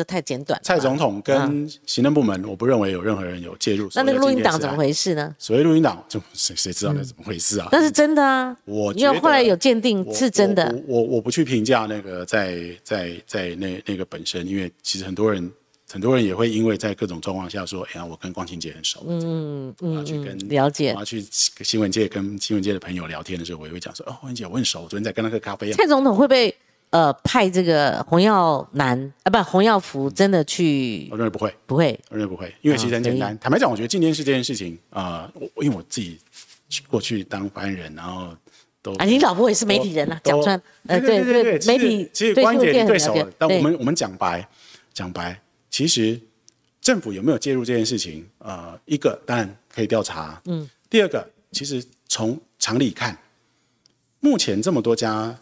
[0.00, 0.58] 这太简短。
[0.64, 3.86] 蔡总统跟行政部门，我不认为有任何人有介入。
[3.94, 5.36] 那那个录音档怎么回事呢？
[5.38, 7.68] 所谓录音档，就谁谁知道那怎么回事啊？
[7.70, 8.56] 那是真的啊！
[8.64, 10.74] 我因为后来有鉴定是真的。
[10.86, 15.52] 我我不去评价那个在在在那那个本身，因为其实很多人
[15.90, 25.70] 很多人也会因为在各种状况下说，哎呀，我跟光晴姐很熟，嗯嗯，我要去跟了解，我要去新闻界跟新闻界的朋友聊天的时候，我也会讲说，哦，光晴姐我很熟，昨天在跟那个咖啡。
[25.74, 26.56] 蔡总统会被。
[26.90, 31.06] 呃，派这个洪耀南啊，不，洪耀福真的去？
[31.12, 33.38] 我认为不会，不会，我认为不会，因为其实很简单。
[33.38, 36.18] 坦白讲，我觉得进电视这件事情啊，我因为我自己
[36.88, 38.36] 过去当发言人，然后
[38.82, 43.14] 都啊，你老婆也是媒体人啊，讲穿，呃，对对对，媒体其实关键对手。
[43.38, 44.44] 但我们我们讲白
[44.92, 46.20] 讲白，其实
[46.80, 48.26] 政府有没有介入这件事情？
[48.38, 53.16] 呃，一个当然可以调查，嗯，第二个，其实从常理看，
[54.18, 55.38] 目前这么多家。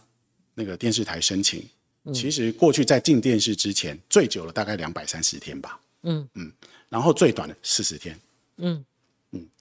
[0.59, 1.65] 那个电视台申请，
[2.13, 5.81] 其实过去在进电视之前，最久了大概两百三十天吧。
[6.03, 6.53] 嗯嗯，
[6.89, 8.19] 然后最短的四十天。
[8.57, 8.85] 嗯。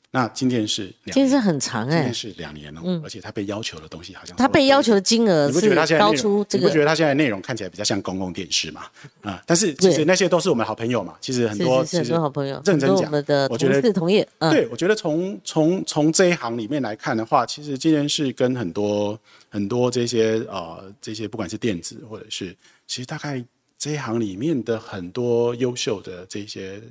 [0.09, 8.85] 那今天是，今天是很长哎，今天是两年哦，而且他被要求的东西好像他被要求的金额是高出这个，你不觉得他现在内容看起来比较像公共电视嘛？
[9.21, 13.11] 啊，但是其实那些都是我们好朋友嘛，其实很多其实好朋友，认真讲，
[13.49, 22.55] 我觉得同业，对，我觉得从从从这一行里面来看的话，其实今天是跟很多很多这些呃这些不管是电子或者是，
[22.87, 23.43] 其实大概
[23.77, 26.81] 这一行里面的很多优秀的这些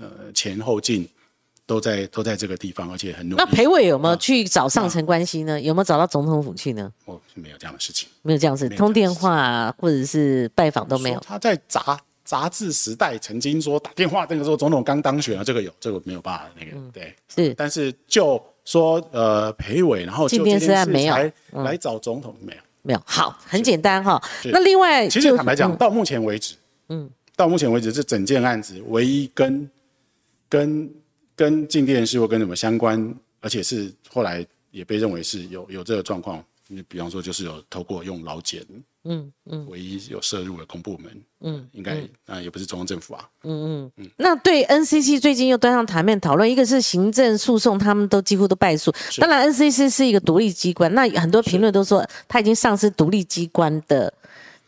[0.00, 1.06] 呃前后进。
[1.68, 3.42] 都在都在这个地方，而且很努力。
[3.44, 5.60] 那裴伟有没有去找上层关系呢？
[5.60, 6.90] 有没有找到总统府去呢？
[7.04, 11.20] 哦，没有这样的事情，没有这样事，通电话或者是拜访都没有。
[11.20, 17.14] 他在杂杂志时代曾经说打电话，那个时候总统刚当选啊，这个有，这个没有办法那个对。
[17.28, 21.14] 是，但是就说呃裴伟，然后进电视案没有
[21.52, 23.02] 来找总统没有没有。
[23.04, 24.18] 好，很简单哈。
[24.44, 26.54] 那另外，其实坦白讲，到目前为止，
[26.88, 29.68] 嗯，到目前为止这整件案子唯一跟
[30.48, 30.90] 跟。
[31.38, 36.44] 跟静电是或跟什么相关，而且是后来也被认为是有有这个状况。
[36.70, 38.62] 你比方说，就是有透过用劳检，
[39.04, 41.10] 嗯嗯，唯一有涉入的公部门，
[41.40, 43.50] 嗯，应该啊也不是中央政府啊，嗯
[43.86, 44.10] 嗯嗯。
[44.18, 48.92] 那对 NCC 最近又端上台面讨论，一个是行政诉讼，他们都几乎都败诉。
[49.16, 54.12] 当然，NCC 是一个独立机关，那很多评论都说他已经丧失独立机关的。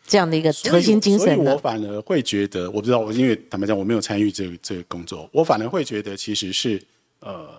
[0.07, 6.81] 这样的一个核心精神，所以我反而会觉得，我不知道，我因为坦白讲，我没有参与这个这个工作，我反而会觉得，其实是
[7.19, 7.49] 呃，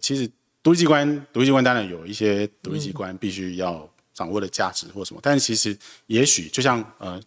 [0.00, 0.30] 其实
[0.62, 5.76] 独立机关，独立机关当然有一些独立机关必须要掌握的价值或什么，但是其实
[6.06, 7.20] 也许就像呃，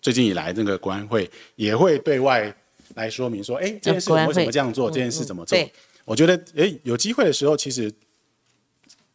[0.00, 2.52] 最近以来那个国安会也会对外
[2.94, 5.56] 来说明说，哎，这件事为什么这样做，这件事怎么做？
[6.04, 7.92] 我觉得，哎，有机会的时候，其实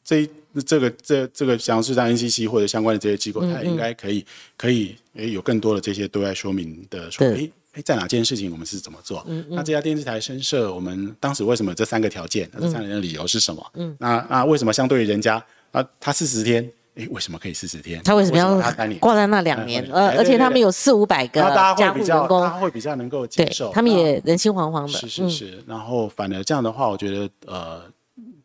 [0.04, 0.30] 这。
[0.58, 4.26] 那这个这这个像是在 NCC 或者相关的这些机构，它应该可以
[4.56, 9.26] 可以诶有更多的这些对外说明的说，诶诶在哪件事情我们是怎么做？
[9.50, 12.50] 那这家电视台申设，我们当时为什么这三个条件？
[12.54, 13.72] 那这三个的理由是什么？
[13.74, 15.44] 嗯，那那为什么相对于人家
[15.74, 18.02] 啊，他四十天，诶为什么可以四十天？
[18.06, 18.56] 他为什么要
[19.02, 19.84] 挂在那两年？
[19.92, 21.42] 呃，而且他们有四五百个
[21.78, 24.98] 加护员工，他会比较能够接受，他们也人心惶惶的。
[24.98, 27.82] 是是是，然后反而这样的话，我觉得呃，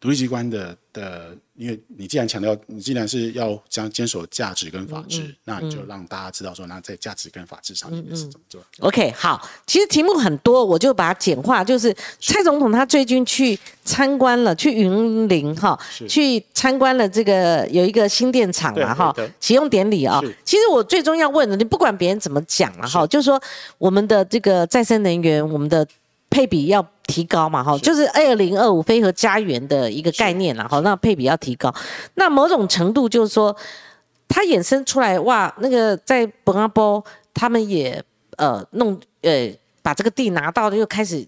[0.01, 1.37] 独立机关的的。
[1.57, 8.63] 因为你既然强调，你既然是要将坚守价值跟法治，那你就让大家知道说，那在价值跟法治上面是怎么做。
[8.79, 20.19] OK，好，其实题目很多，我就把它简化，就是蔡总统他最近去参观了，去云林哈，去参观了这个有一个新电厂嘛哈，启用典礼啊。
[20.43, 23.39] 其实我最终要问的，你不管别人怎么讲了哈，就是说
[23.77, 25.87] 我们的这个再生能源，我们的。
[26.31, 31.75] 配比要提高嘛，哈，就是二零二五飞和家园的一个概念啦，哈，那配比要提高，
[32.15, 33.55] 那某种程度就是说，
[34.29, 37.05] 它衍生出来哇，那个在本阿波
[37.35, 38.03] 他们也
[38.37, 39.51] 呃弄呃
[39.83, 41.27] 把这个地拿到了，又开始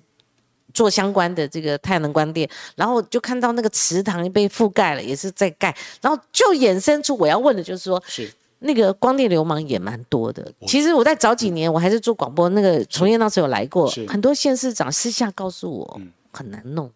[0.73, 10.53] 做相关的这个太阳能光电，然后就看到那个池塘被覆盖了，也是在盖，然后就衍生出我要问的就是说，是那个光电流氓也蛮多的。
[10.67, 16.91] 其实我在早几年我还是做广播，那个从业那时候有来过，很多县市长私下告诉我嗯很难弄，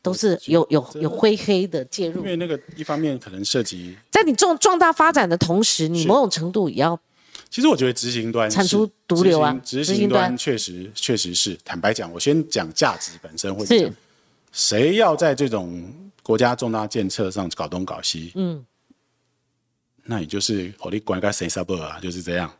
[0.00, 2.26] 都是有有有灰黑的介入因。
[2.26, 6.98] 为那个一方面可能涉及，在你壮壮大发展的同时，你某种程度也要
[7.48, 13.92] 其实我觉得执行端铲除是毒瘤啊执行行端确实确实是，坦白讲，我先讲价值本身会是讲，
[14.52, 15.92] 谁要在这种
[16.22, 18.64] 国家重大建设上搞东搞西，嗯，
[20.10, 22.52] 那也就是火力管个谁杀不啊，就是这样。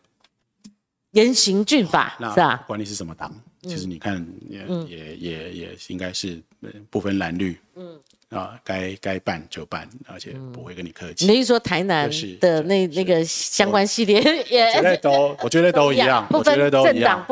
[1.10, 2.62] 严刑峻法，是吧？
[2.68, 4.86] 管你是什么党，其实你看也、嗯。
[4.89, 7.98] 也也也应该是呃不分蓝绿，嗯。
[8.28, 11.27] 啊，该该办就办，而且不会跟你客气。
[11.27, 17.27] 你是说台南是的那那个相关系列 也都，我觉得都一样，我觉得都一样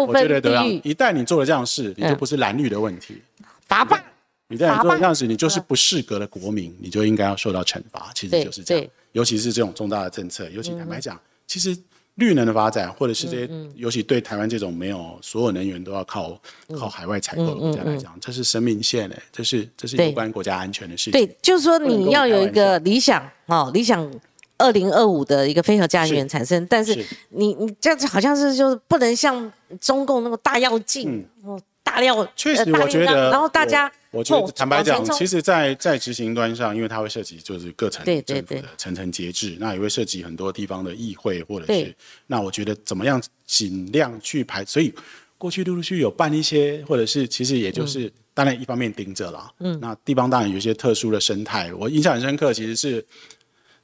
[0.83, 3.23] 一旦你做了这样事，你就嗯不是蓝绿的问题。
[3.69, 4.03] 罚办，
[4.49, 8.11] 一旦你做了这样子，你嗯就是不适格的国民，你就应该要受到惩罚。
[8.15, 11.77] 其对实就是这样，尤其是这种重大的政策，尤其坦白讲，其实
[12.15, 16.41] 绿能的发展，或者是这嗯些，尤其对台湾这种没有所有能源都要靠
[16.77, 21.13] 靠海外采购的国家来讲，这是生命线诶，这是这是有关国家安全的事情。
[21.13, 24.11] 对，就是说你要有一个理想哦，理想
[24.57, 26.29] 二零二五的一个非核家园是。
[26.29, 27.07] 产生，但是是。
[27.29, 41.95] 你你这样子好像是就是不能像中共那个大跃进哦，大料嗯确实，我觉得，然后大家我，我觉哦得坦白讲，其实在，在执行端上，因为它会涉及就是各层政府的层层节制，那也会涉及很多地方的议会或者是，
[42.27, 44.95] 那我觉得怎么样尽量去排，所以
[45.37, 53.05] 过去陆陆续续有办一些，或者是其实也就是、嗯当然一方面盯着啦，嗯，那地方当然有一些特殊的生态，我印象很深刻，其实是。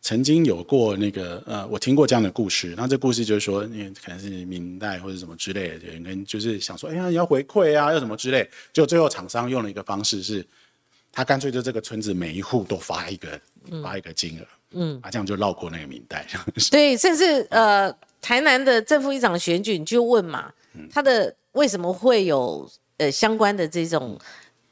[0.05, 2.74] 曾经有过那个呃，我听过这样的故事。
[2.76, 8.47] 那这故事就是说，因为可能是明代或者什么之类的，有人就是想说，哎呀，你要回馈啊，要什么之类。
[8.70, 10.47] 就最后厂商用了一个方式是，
[11.10, 13.40] 他干脆就这个村子每一户都发一个、
[13.82, 16.26] 发一个金额，嗯，啊，这样就绕过那个明代。
[16.70, 17.90] 对，甚至呃，
[18.20, 24.20] 台南的正副议长选举，你就问嘛，嗯他的为什么会有呃相关的这种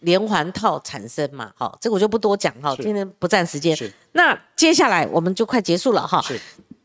[0.02, 1.52] 连环套产生嘛？
[1.56, 3.92] 好，这个我就不多讲哈，今天不占时间是。
[4.12, 6.22] 那接下来我们就快结束了哈。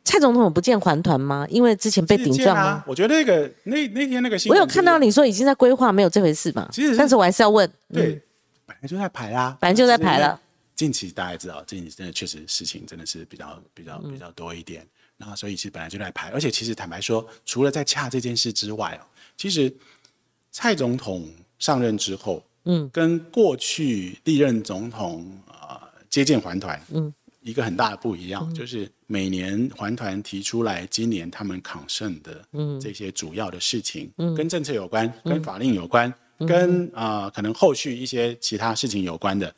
[0.03, 1.45] 蔡总统有不见还团吗？
[1.49, 2.85] 因为之前被顶撞吗啊？？
[2.87, 6.69] 我觉得那个那那天那个新闻，我有看到，你说已经在规划，没有这回事嘛？
[6.71, 8.21] 其实但是我还是要问，对，嗯
[8.65, 10.39] 本来就在排啦，本来就在排了。
[10.75, 14.87] 近期大家也知道，近期真的确实事情真的是比较比较嗯比较多一点。
[15.17, 19.03] 那所以其实本来就在排，而且其实坦白说，除了在洽这件事之外哦，
[19.35, 19.73] 其实
[20.51, 21.27] 蔡总统
[21.59, 25.79] 上任之后，嗯，跟过去历任总统呃
[26.09, 32.45] 接见环团，嗯，一个很大的不一样，就是每年环团提出来今年他们抗胜的
[32.79, 36.13] 这些主要的事情，嗯，跟政策有关，跟法令有关，
[36.45, 39.53] 跟啊、呃可能后续一些其他事情有关的，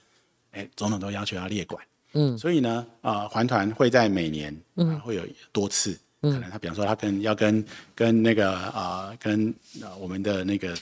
[0.51, 1.83] 哎，总统都要求要列管。
[2.13, 7.63] 嗯，所以呢，啊，环团会在每年啊、会有多次，可能他比方说他跟要跟
[7.93, 10.77] 跟那个啊、跟呃我们的那个呃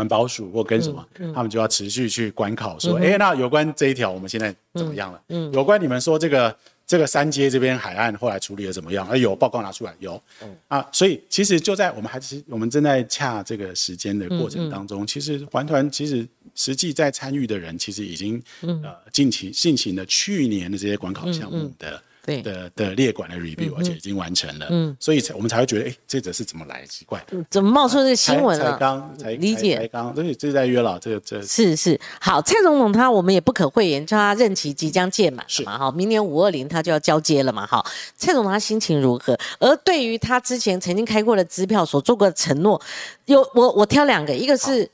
[0.00, 5.20] 环保署或跟什么，他们就要持续去管考，说，哎、那有关这一条我们现在怎么样了？
[5.28, 6.56] 嗯，有关你们说这个
[6.86, 9.06] 这个三街这边海岸后来处理的怎么样？
[9.08, 10.20] 哎，有报告拿出来，有，
[10.68, 22.02] 啊，所以其实就在我们还是我们正在洽这个时间的过程当中，其实环团其实实际在参与的人，其实已经、呃近期进行了去年的这些管考项目的。
[22.30, 22.42] 对。
[22.42, 26.84] 的的列管的 review，、而且已经完成了，嗯，所以才我们才会觉得，哎，这则是怎么来？
[26.86, 28.76] 奇怪，怎么冒出这个新闻才才了？
[28.78, 29.76] 刚才理解。
[29.76, 31.40] 才才刚，这这在约了，这个这。
[31.42, 37.84] 是是，好，蔡总统他我们也不可讳言，就他任期即将届满了嘛，哈，明年五二零他就要交接了嘛，哈，
[38.16, 39.38] 蔡总统他心情如何？
[39.58, 42.80] 而对于他之前曾经开过的支票所做过的承诺，
[43.26, 44.88] 有我我挑两个，一个是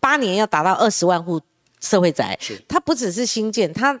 [0.00, 1.40] 八年要达到二十万户
[1.80, 4.00] 社会宅是，它不只是新建，它其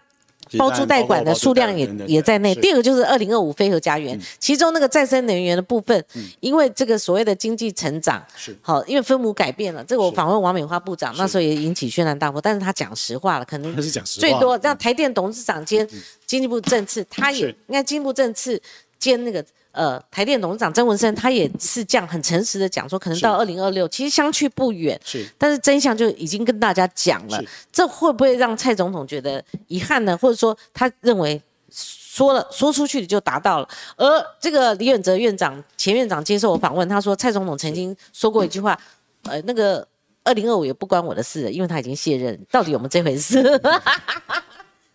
[0.58, 2.54] 包租代管的数量也也在内。
[2.54, 6.04] 第二个就是二零二五飞核家园，其中那个再生能源的部分，
[6.40, 8.56] 因为这个所谓的经济成长，是。
[8.60, 13.74] 好，因为分母改变了，这个我访问王美花部长那时候也引起轩然大波，但是他讲实话了，可能
[14.04, 15.88] 最多让台电董事长兼
[16.26, 17.48] 经济部政次，他也是。
[17.68, 18.60] 应该经济部政次
[18.98, 19.44] 兼那个。
[19.76, 24.98] 呃，台电董事长曾文生他也是这样很诚实的讲说，可能到二零二六，其实相去不远。
[25.04, 27.38] 是但是真相就已经跟大家讲了，
[27.70, 30.16] 这会不会让蔡总统觉得遗憾呢？
[30.16, 31.38] 或者说他认为
[31.70, 33.68] 说了说出去就达到了？
[33.98, 38.80] 而这个李远哲院长前院长接受我访问，他说蔡总统曾经说过一句话，
[39.24, 39.86] 呃，那个
[40.24, 43.42] 二零二五也不关我的事了，因为他已经卸任，到底有没有这回事？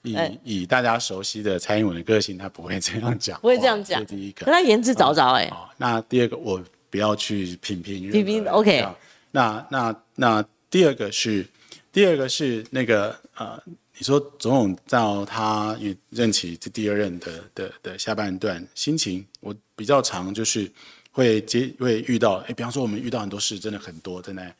[0.03, 4.51] 以哎以大家熟悉的蔡英文的个性，他不会这样讲话，不会这样讲第一个可。
[4.51, 8.87] 他言之凿凿哎，哦，那第二个我不要去评评任何批评人 OK
[9.31, 11.45] 那那那第二个是
[11.91, 13.61] 第二个是那个呃，
[13.97, 20.69] 你说总统到他因为任期这第二任的的的下半段心情，我比较常就是
[21.11, 24.55] 会接会遇到，哎，比方说我们遇到很多事，真的很多，真的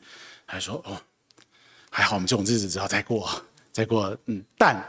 [0.46, 0.96] 还说哦，
[1.90, 3.28] 还好我们这种日子只要再过
[3.72, 4.82] 再过，嗯，但。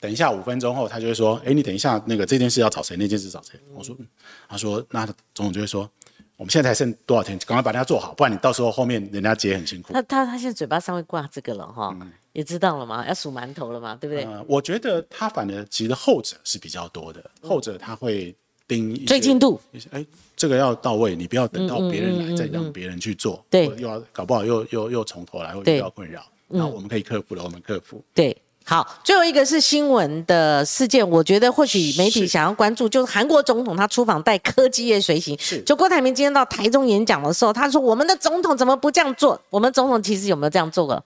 [0.00, 2.96] 等一下，五分钟后，他就会说：“哎，你等一下，那个这件事要找谁？
[2.96, 4.06] 那件事找谁？”我说：“嗯。”
[4.48, 5.88] 他说：“那总统就会说，
[6.36, 9.92] 我们现在才剩多少天，赶快把它做好，不然你到时候后面人家接很辛苦。
[9.92, 11.96] 他他他现在嘴巴上会挂这个了哈，
[12.32, 14.24] 也知道了嘛，要数馒头了嘛，对不对？
[14.24, 18.34] 呃，我觉得他反而其实后者是比较多的，后者他会
[18.68, 20.04] 盯一些追进度，哎，
[20.36, 26.24] 这个要到位，你不要等到别人来再让别人去做，对又要搞不好又又又从头来，会对遇到困扰。
[26.48, 28.02] 那我们可以克服的，我们克服。
[28.14, 28.36] 对。
[28.68, 35.38] 好，最后一个是新闻的事件，我觉得或许媒体想要关注，就是韩国总统他出访带科技业随行。
[35.38, 39.40] 是就郭台铭今天到台中演讲的时候，他说：“我们的总统怎么不这样做？
[39.50, 41.00] 我们总统其实有没有这样做过？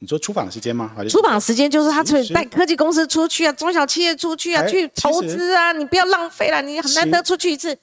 [0.00, 0.90] 你说出访时间吗？
[1.08, 7.74] 出访时间就是他其实带科技公司出去啊，中小企业出去啊，哎去投资啊，你不要浪费了，你很难得出去一次。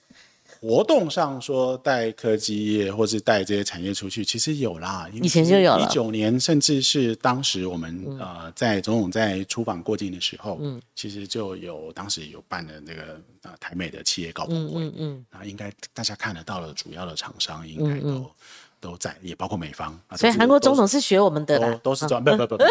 [0.59, 18.31] 活动上说带科技业或是带这些产业出去，其实有啦，以前就有了嗯一九年，甚至是当时我们、呃在总统在出访过境的时候，嗯，其实就有当时有办的那个呃台美的企业高峰会，嗯嗯，那应该大家看得到的主要的厂商应该都、
[18.79, 21.79] 都在，也包括美方，所以韩国总统是学我们的啦。
[21.83, 22.63] 都是专，不不不不，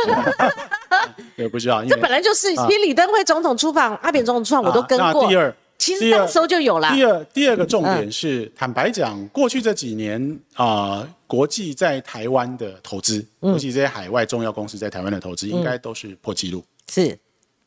[1.37, 2.49] 也，不需要，因为这本来就是，
[2.85, 5.29] 李登辉总统出访、阿扁总统出访，我都跟啊过那。
[5.29, 5.57] 第二。
[5.87, 6.93] 其实时候就有了。
[6.93, 10.21] 第二，第二个重嗯点是，坦白讲，过去这几年
[10.55, 16.65] 啊、呃国际在台湾的投资，嗯尤其这些海外重要公司在台湾的投资，应该都是破纪录。
[16.89, 17.17] 是，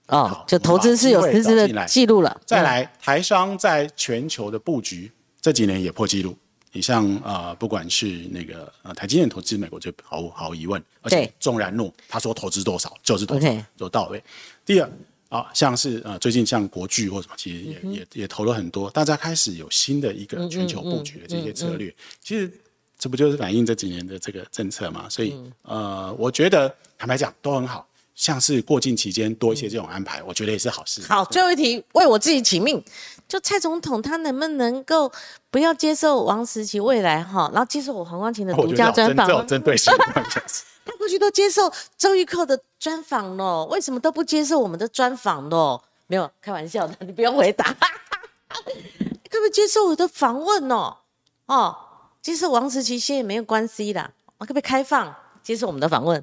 [0.07, 2.41] 哦，就投资是有实质的记录了。
[2.45, 6.37] 再来，台商在全球的布局这几年也破纪录。
[6.71, 14.23] 你像呃，不管是那个呃台积电投资美国，就毫无毫无疑问，而且对纵然诺他说投资多少就是多少都到位。
[14.63, 14.89] 第二
[15.29, 22.51] 啊，像是呃最近像国巨或什么，其实也、嗯也也投了很多，大家开始有新的一个全球布局的这些策嗯略，其实
[22.97, 25.07] 这不就是反映这几年的这个政策嘛？
[25.09, 27.85] 所以、嗯呃，我觉得坦白讲都很好。
[28.15, 31.01] 像是过境期间多一些这种安排，我觉得也是好事。
[31.07, 32.83] 好，最后一题，为我自己起命，
[33.29, 35.09] 就蔡总统他能不能够
[35.49, 39.93] 不要接受王石奇未来哈，然后接受我黄光琴的独家专访有针对性。
[40.89, 45.83] 他过去都接受周玉蔻的专访咯，为什么都不接受我们的专访咯？
[46.07, 47.65] 没有开玩笑的，你不用回答。
[48.49, 50.97] 可不可以接受我的访问哦？
[51.45, 51.77] 哦，
[52.21, 56.19] 接受王石奇先也没有关系啦，我可不可以开放接受我们的访问？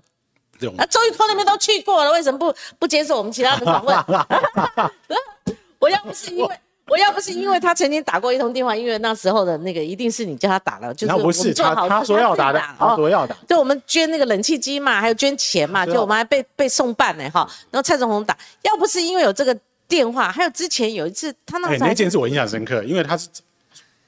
[0.76, 3.96] 啊，周玉蔻那边都去过了，为什么不不接受我们其他的访问？
[5.78, 6.60] 我要不是因为。
[6.88, 13.36] 我要不是因为他曾经打过一通电话，因为那时候的那个一定是你叫他打了，就是不是他他说要打的，他说要打。
[13.48, 17.48] 就我们捐那个冷气机嘛，还有捐钱嘛，就我们还被被送办呢哈。
[17.70, 19.56] 然后蔡总统打，要不是因为有这个
[19.88, 23.28] 电话，还有之前有一次他那那件事我印象深刻，因为他是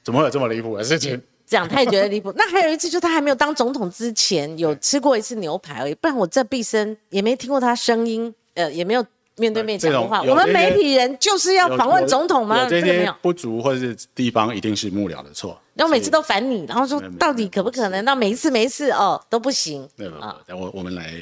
[0.04, 1.20] 怎么会有这么离谱的事情？
[1.48, 2.32] 这样，他也觉得离谱。
[2.36, 9.04] 那还有一次，就他还没有当总统之前，有吃过一次牛排而已，不然我这毕生也没听过他声音，呃，也没有
[9.38, 10.22] 面对面讲的话。
[10.22, 12.62] 我们媒体人就是要访问总统吗？
[12.64, 13.12] 有这些。
[13.22, 15.58] 不足或者是地方，一定是幕僚的错。
[15.74, 18.04] 然后每次都烦你，然后说没有没有到底可不可能？
[18.04, 20.54] 那每一次每一次哦都不行对不啊对？
[20.54, 21.14] 我我们来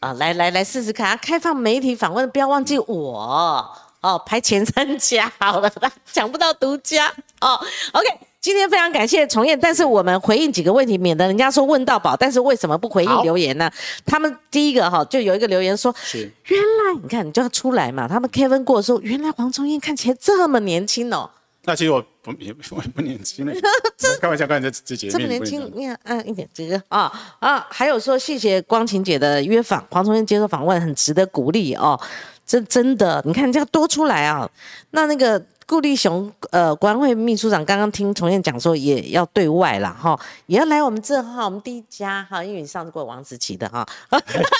[0.00, 0.12] 啊！
[0.14, 3.70] 来来来试试看，啊开放媒体访问，不要忘记我
[4.00, 5.70] 哦，排前三家好了，
[6.12, 7.60] 抢不到独家哦。
[7.92, 8.06] OK，
[8.40, 13.70] 今天非常感谢重燕，但是我们回应几个问题，免得人家说问到宝，但是为什么不回应留言呢？
[14.06, 18.08] 他们第一个哈，就有一个留言说，是原来你看你就要出来嘛。
[18.08, 21.28] 他们 Kevin 过说，原来黄重燕看起来这么年轻哦，
[21.64, 23.52] 那其实我不也我也不年轻了，
[24.22, 32.00] 开玩笑，刚才这这节这么年轻，你看，嗯，一点这个啊啊，还有说谢谢光晴姐的约访，黄崇燕接受访问很值得鼓励哦，
[32.46, 34.48] 这真的，你看这样多出来啊，
[34.92, 35.44] 那那个。
[35.70, 43.86] 顾立雄，呃，国安会秘书长刚刚听崇燕讲说，也要对外啦，哈，也要来我们这哈，我们第一家哈，因为你上次过王子琪的哈，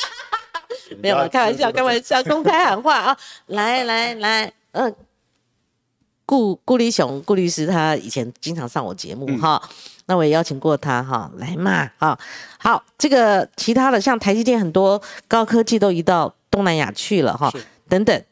[1.02, 3.18] 没有了，开玩笑，开玩笑，公开喊话啊！
[3.46, 4.94] 来来来，嗯、
[6.24, 9.60] 顾顾立雄顾律师，他以前经常上我节目哈，
[10.06, 12.16] 那我也邀请过他哈，来嘛哈。
[12.56, 17.52] 好，这个其他的像台积电很多高科技都移到东南亚去了哈，
[17.88, 18.22] 等等，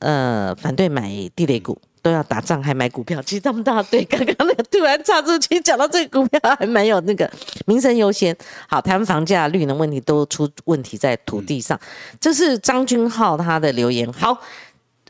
[0.00, 7.30] 呃，反对买地雷股，都要打仗还买股票，其实他们大对刚刚那个突然插出去讲到这个股票还蛮有那个
[7.64, 8.36] 民生优先。
[8.68, 11.78] 好，台湾房价、绿能问题都出问题在土地上，
[12.20, 14.12] 这是张君浩他的留言。
[14.12, 14.36] 好，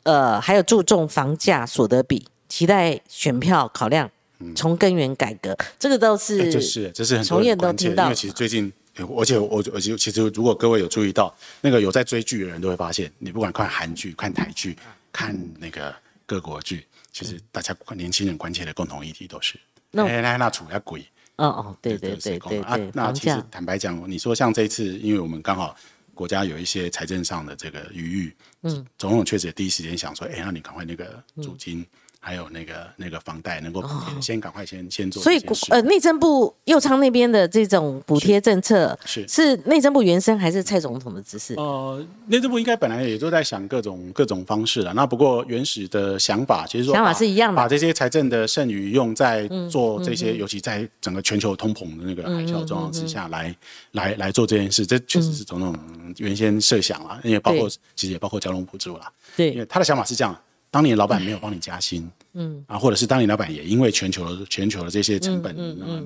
[0.03, 4.11] 呃，还有注重房价所得比，期待选票考量，
[4.55, 8.73] 从根源改革，这个都是就是这是很从业都听到，因为其实最近。
[9.17, 14.77] 而且我我其实如果各位有注意到，那个有在追剧的人都会发现，你不管看韩剧、看台剧、
[15.11, 15.91] 看那个
[16.33, 19.61] 各国剧，其实大家年轻人关切的共同议题都是，
[19.91, 21.07] 那那那处在鬼。
[21.37, 25.77] 哦哦，对对对对啊，那其实坦白讲，你说像这一次，因为我们刚好
[26.15, 31.85] 国家有一些财政上的这个余裕，嗯，总统确实也第一时间想说，哎，那你赶快那个租金。
[32.25, 33.83] 还有那个那个房贷能够
[34.21, 39.27] 先赶快先先做，所以呃内政部右昌那边的这种补贴政策是。
[39.27, 41.55] 是内政部原生还是蔡总统的指示？
[41.57, 44.95] 呃，内政部应该本来也都在想各种各种方式了。
[44.95, 53.53] 那不过原始的想法其实说想法是一样的，把这些财政的剩余用在做这些，尤其在整个全球通膨的那个海啸状况之下来
[53.91, 55.77] 来来做这件事，这确实是总统
[56.19, 59.13] 原先设想了，因为包括其实也包括交通补助了。
[59.37, 60.37] 对，因为他的想法是这样。
[60.71, 62.65] 当年老板没有帮你加薪，嗯。
[62.67, 65.55] 啊，或者是当年老板也因为全球的全球的这些成本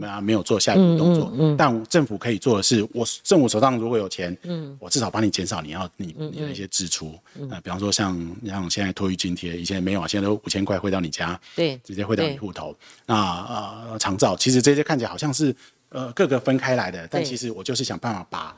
[0.03, 1.33] 啊没有做下一步动作。
[1.39, 7.17] 嗯，但政府可以做的是，我政府手上如果有钱，嗯，我至少帮你减少你要你你的一些支出，
[7.49, 12.77] 啊，比方说像像现在托育津贴，以前没有啊，现在都五千块汇到你家，对，直接汇到你户头。
[13.07, 15.55] 那呃长照，其实这些看起来好像是
[15.91, 18.57] 呃各个分开来的，但其实我就是想办法把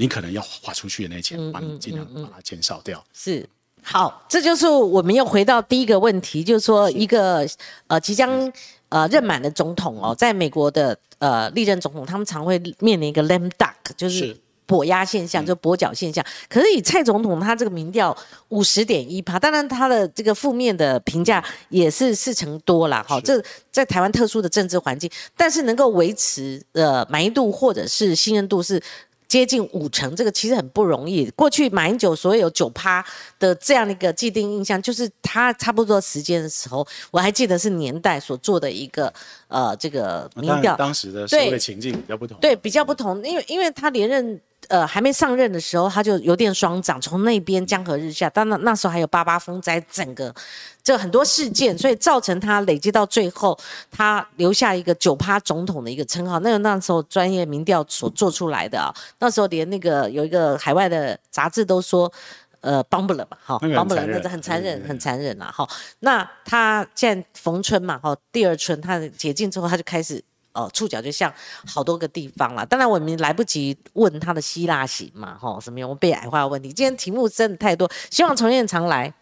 [0.00, 3.44] 你可能要花出去的那钱，帮你尽量把它减少掉，是。
[3.82, 7.44] 好，这就是我们又回到第一个问题，就是说一个
[7.88, 8.52] 呃即将
[8.90, 16.24] 呃任满的总统哦，在美国的呃历任总统，他们常会面临一个 lame duck，就是跛鸭现象，就跛脚现象。
[16.48, 18.14] 可是以蔡总统他这个民调
[18.48, 23.04] 五十点一趴，当然他的这个负面的评价也是四成多啦。
[23.08, 23.42] 哈，这
[23.72, 28.82] 在台湾特殊的政治环境，但是能够维持呃满意度或者是信任度是。
[29.28, 31.28] 接近五成，这个其实很不容易。
[31.36, 33.04] 过去马英九所有九趴
[33.38, 39.12] 的这样的一个既定印象，就是他差不多时间的时候，我还记得是年代所做的一个
[39.48, 44.40] 呃这个民调，当时的社会情境比较不同，对比较不同，因为因为他连任。
[44.68, 48.28] 呃，还没上任的时候，他就有点双涨，从那边江河日下。
[48.28, 50.34] 当然那时候还有八八风灾，整个
[50.82, 53.58] 这很多事件，所以造成他累积到最后，
[53.90, 56.38] 他留下一个九趴总统的一个称号。
[56.40, 62.12] 那个那时候专业民调所做出来的啊，那时候连那个有一个海外的杂志都说，
[62.60, 63.38] 呃，帮不了嘛？
[63.42, 65.50] 哈，帮不了，那是很残忍，很残忍啊！
[65.50, 65.66] 哈，
[66.00, 70.22] 那他现在逢春嘛，哈，第二春，他解禁之后，他就开始。
[70.58, 71.32] 哦，触角就像
[71.66, 72.66] 好多个地方了。
[72.66, 76.72] 当然，我们来不及问他的希腊型嘛，哈，什么有被矮化的问题。
[76.72, 79.12] 今天题目真的太多，希望重现常来。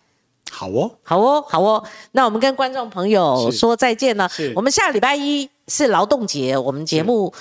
[0.51, 1.85] 好哦，好哦，好哦。
[2.13, 4.31] 那我们跟观众朋友说再见了。
[4.55, 7.33] 我们下礼拜一是劳动节，我们节目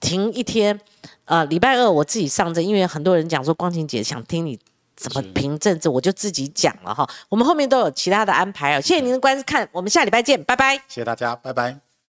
[0.00, 0.80] 停一天。
[1.26, 4.58] 呃，礼拜二我自己上阵，因为很多人讲说光晴姐想听你
[4.94, 7.08] 怎么评政治，我就自己讲了哈。
[7.30, 8.80] 我们后面都有其他的安排哦。
[8.80, 10.76] 谢谢您的观看，我们下礼拜见，拜拜。
[10.86, 11.93] 谢谢大家，拜拜。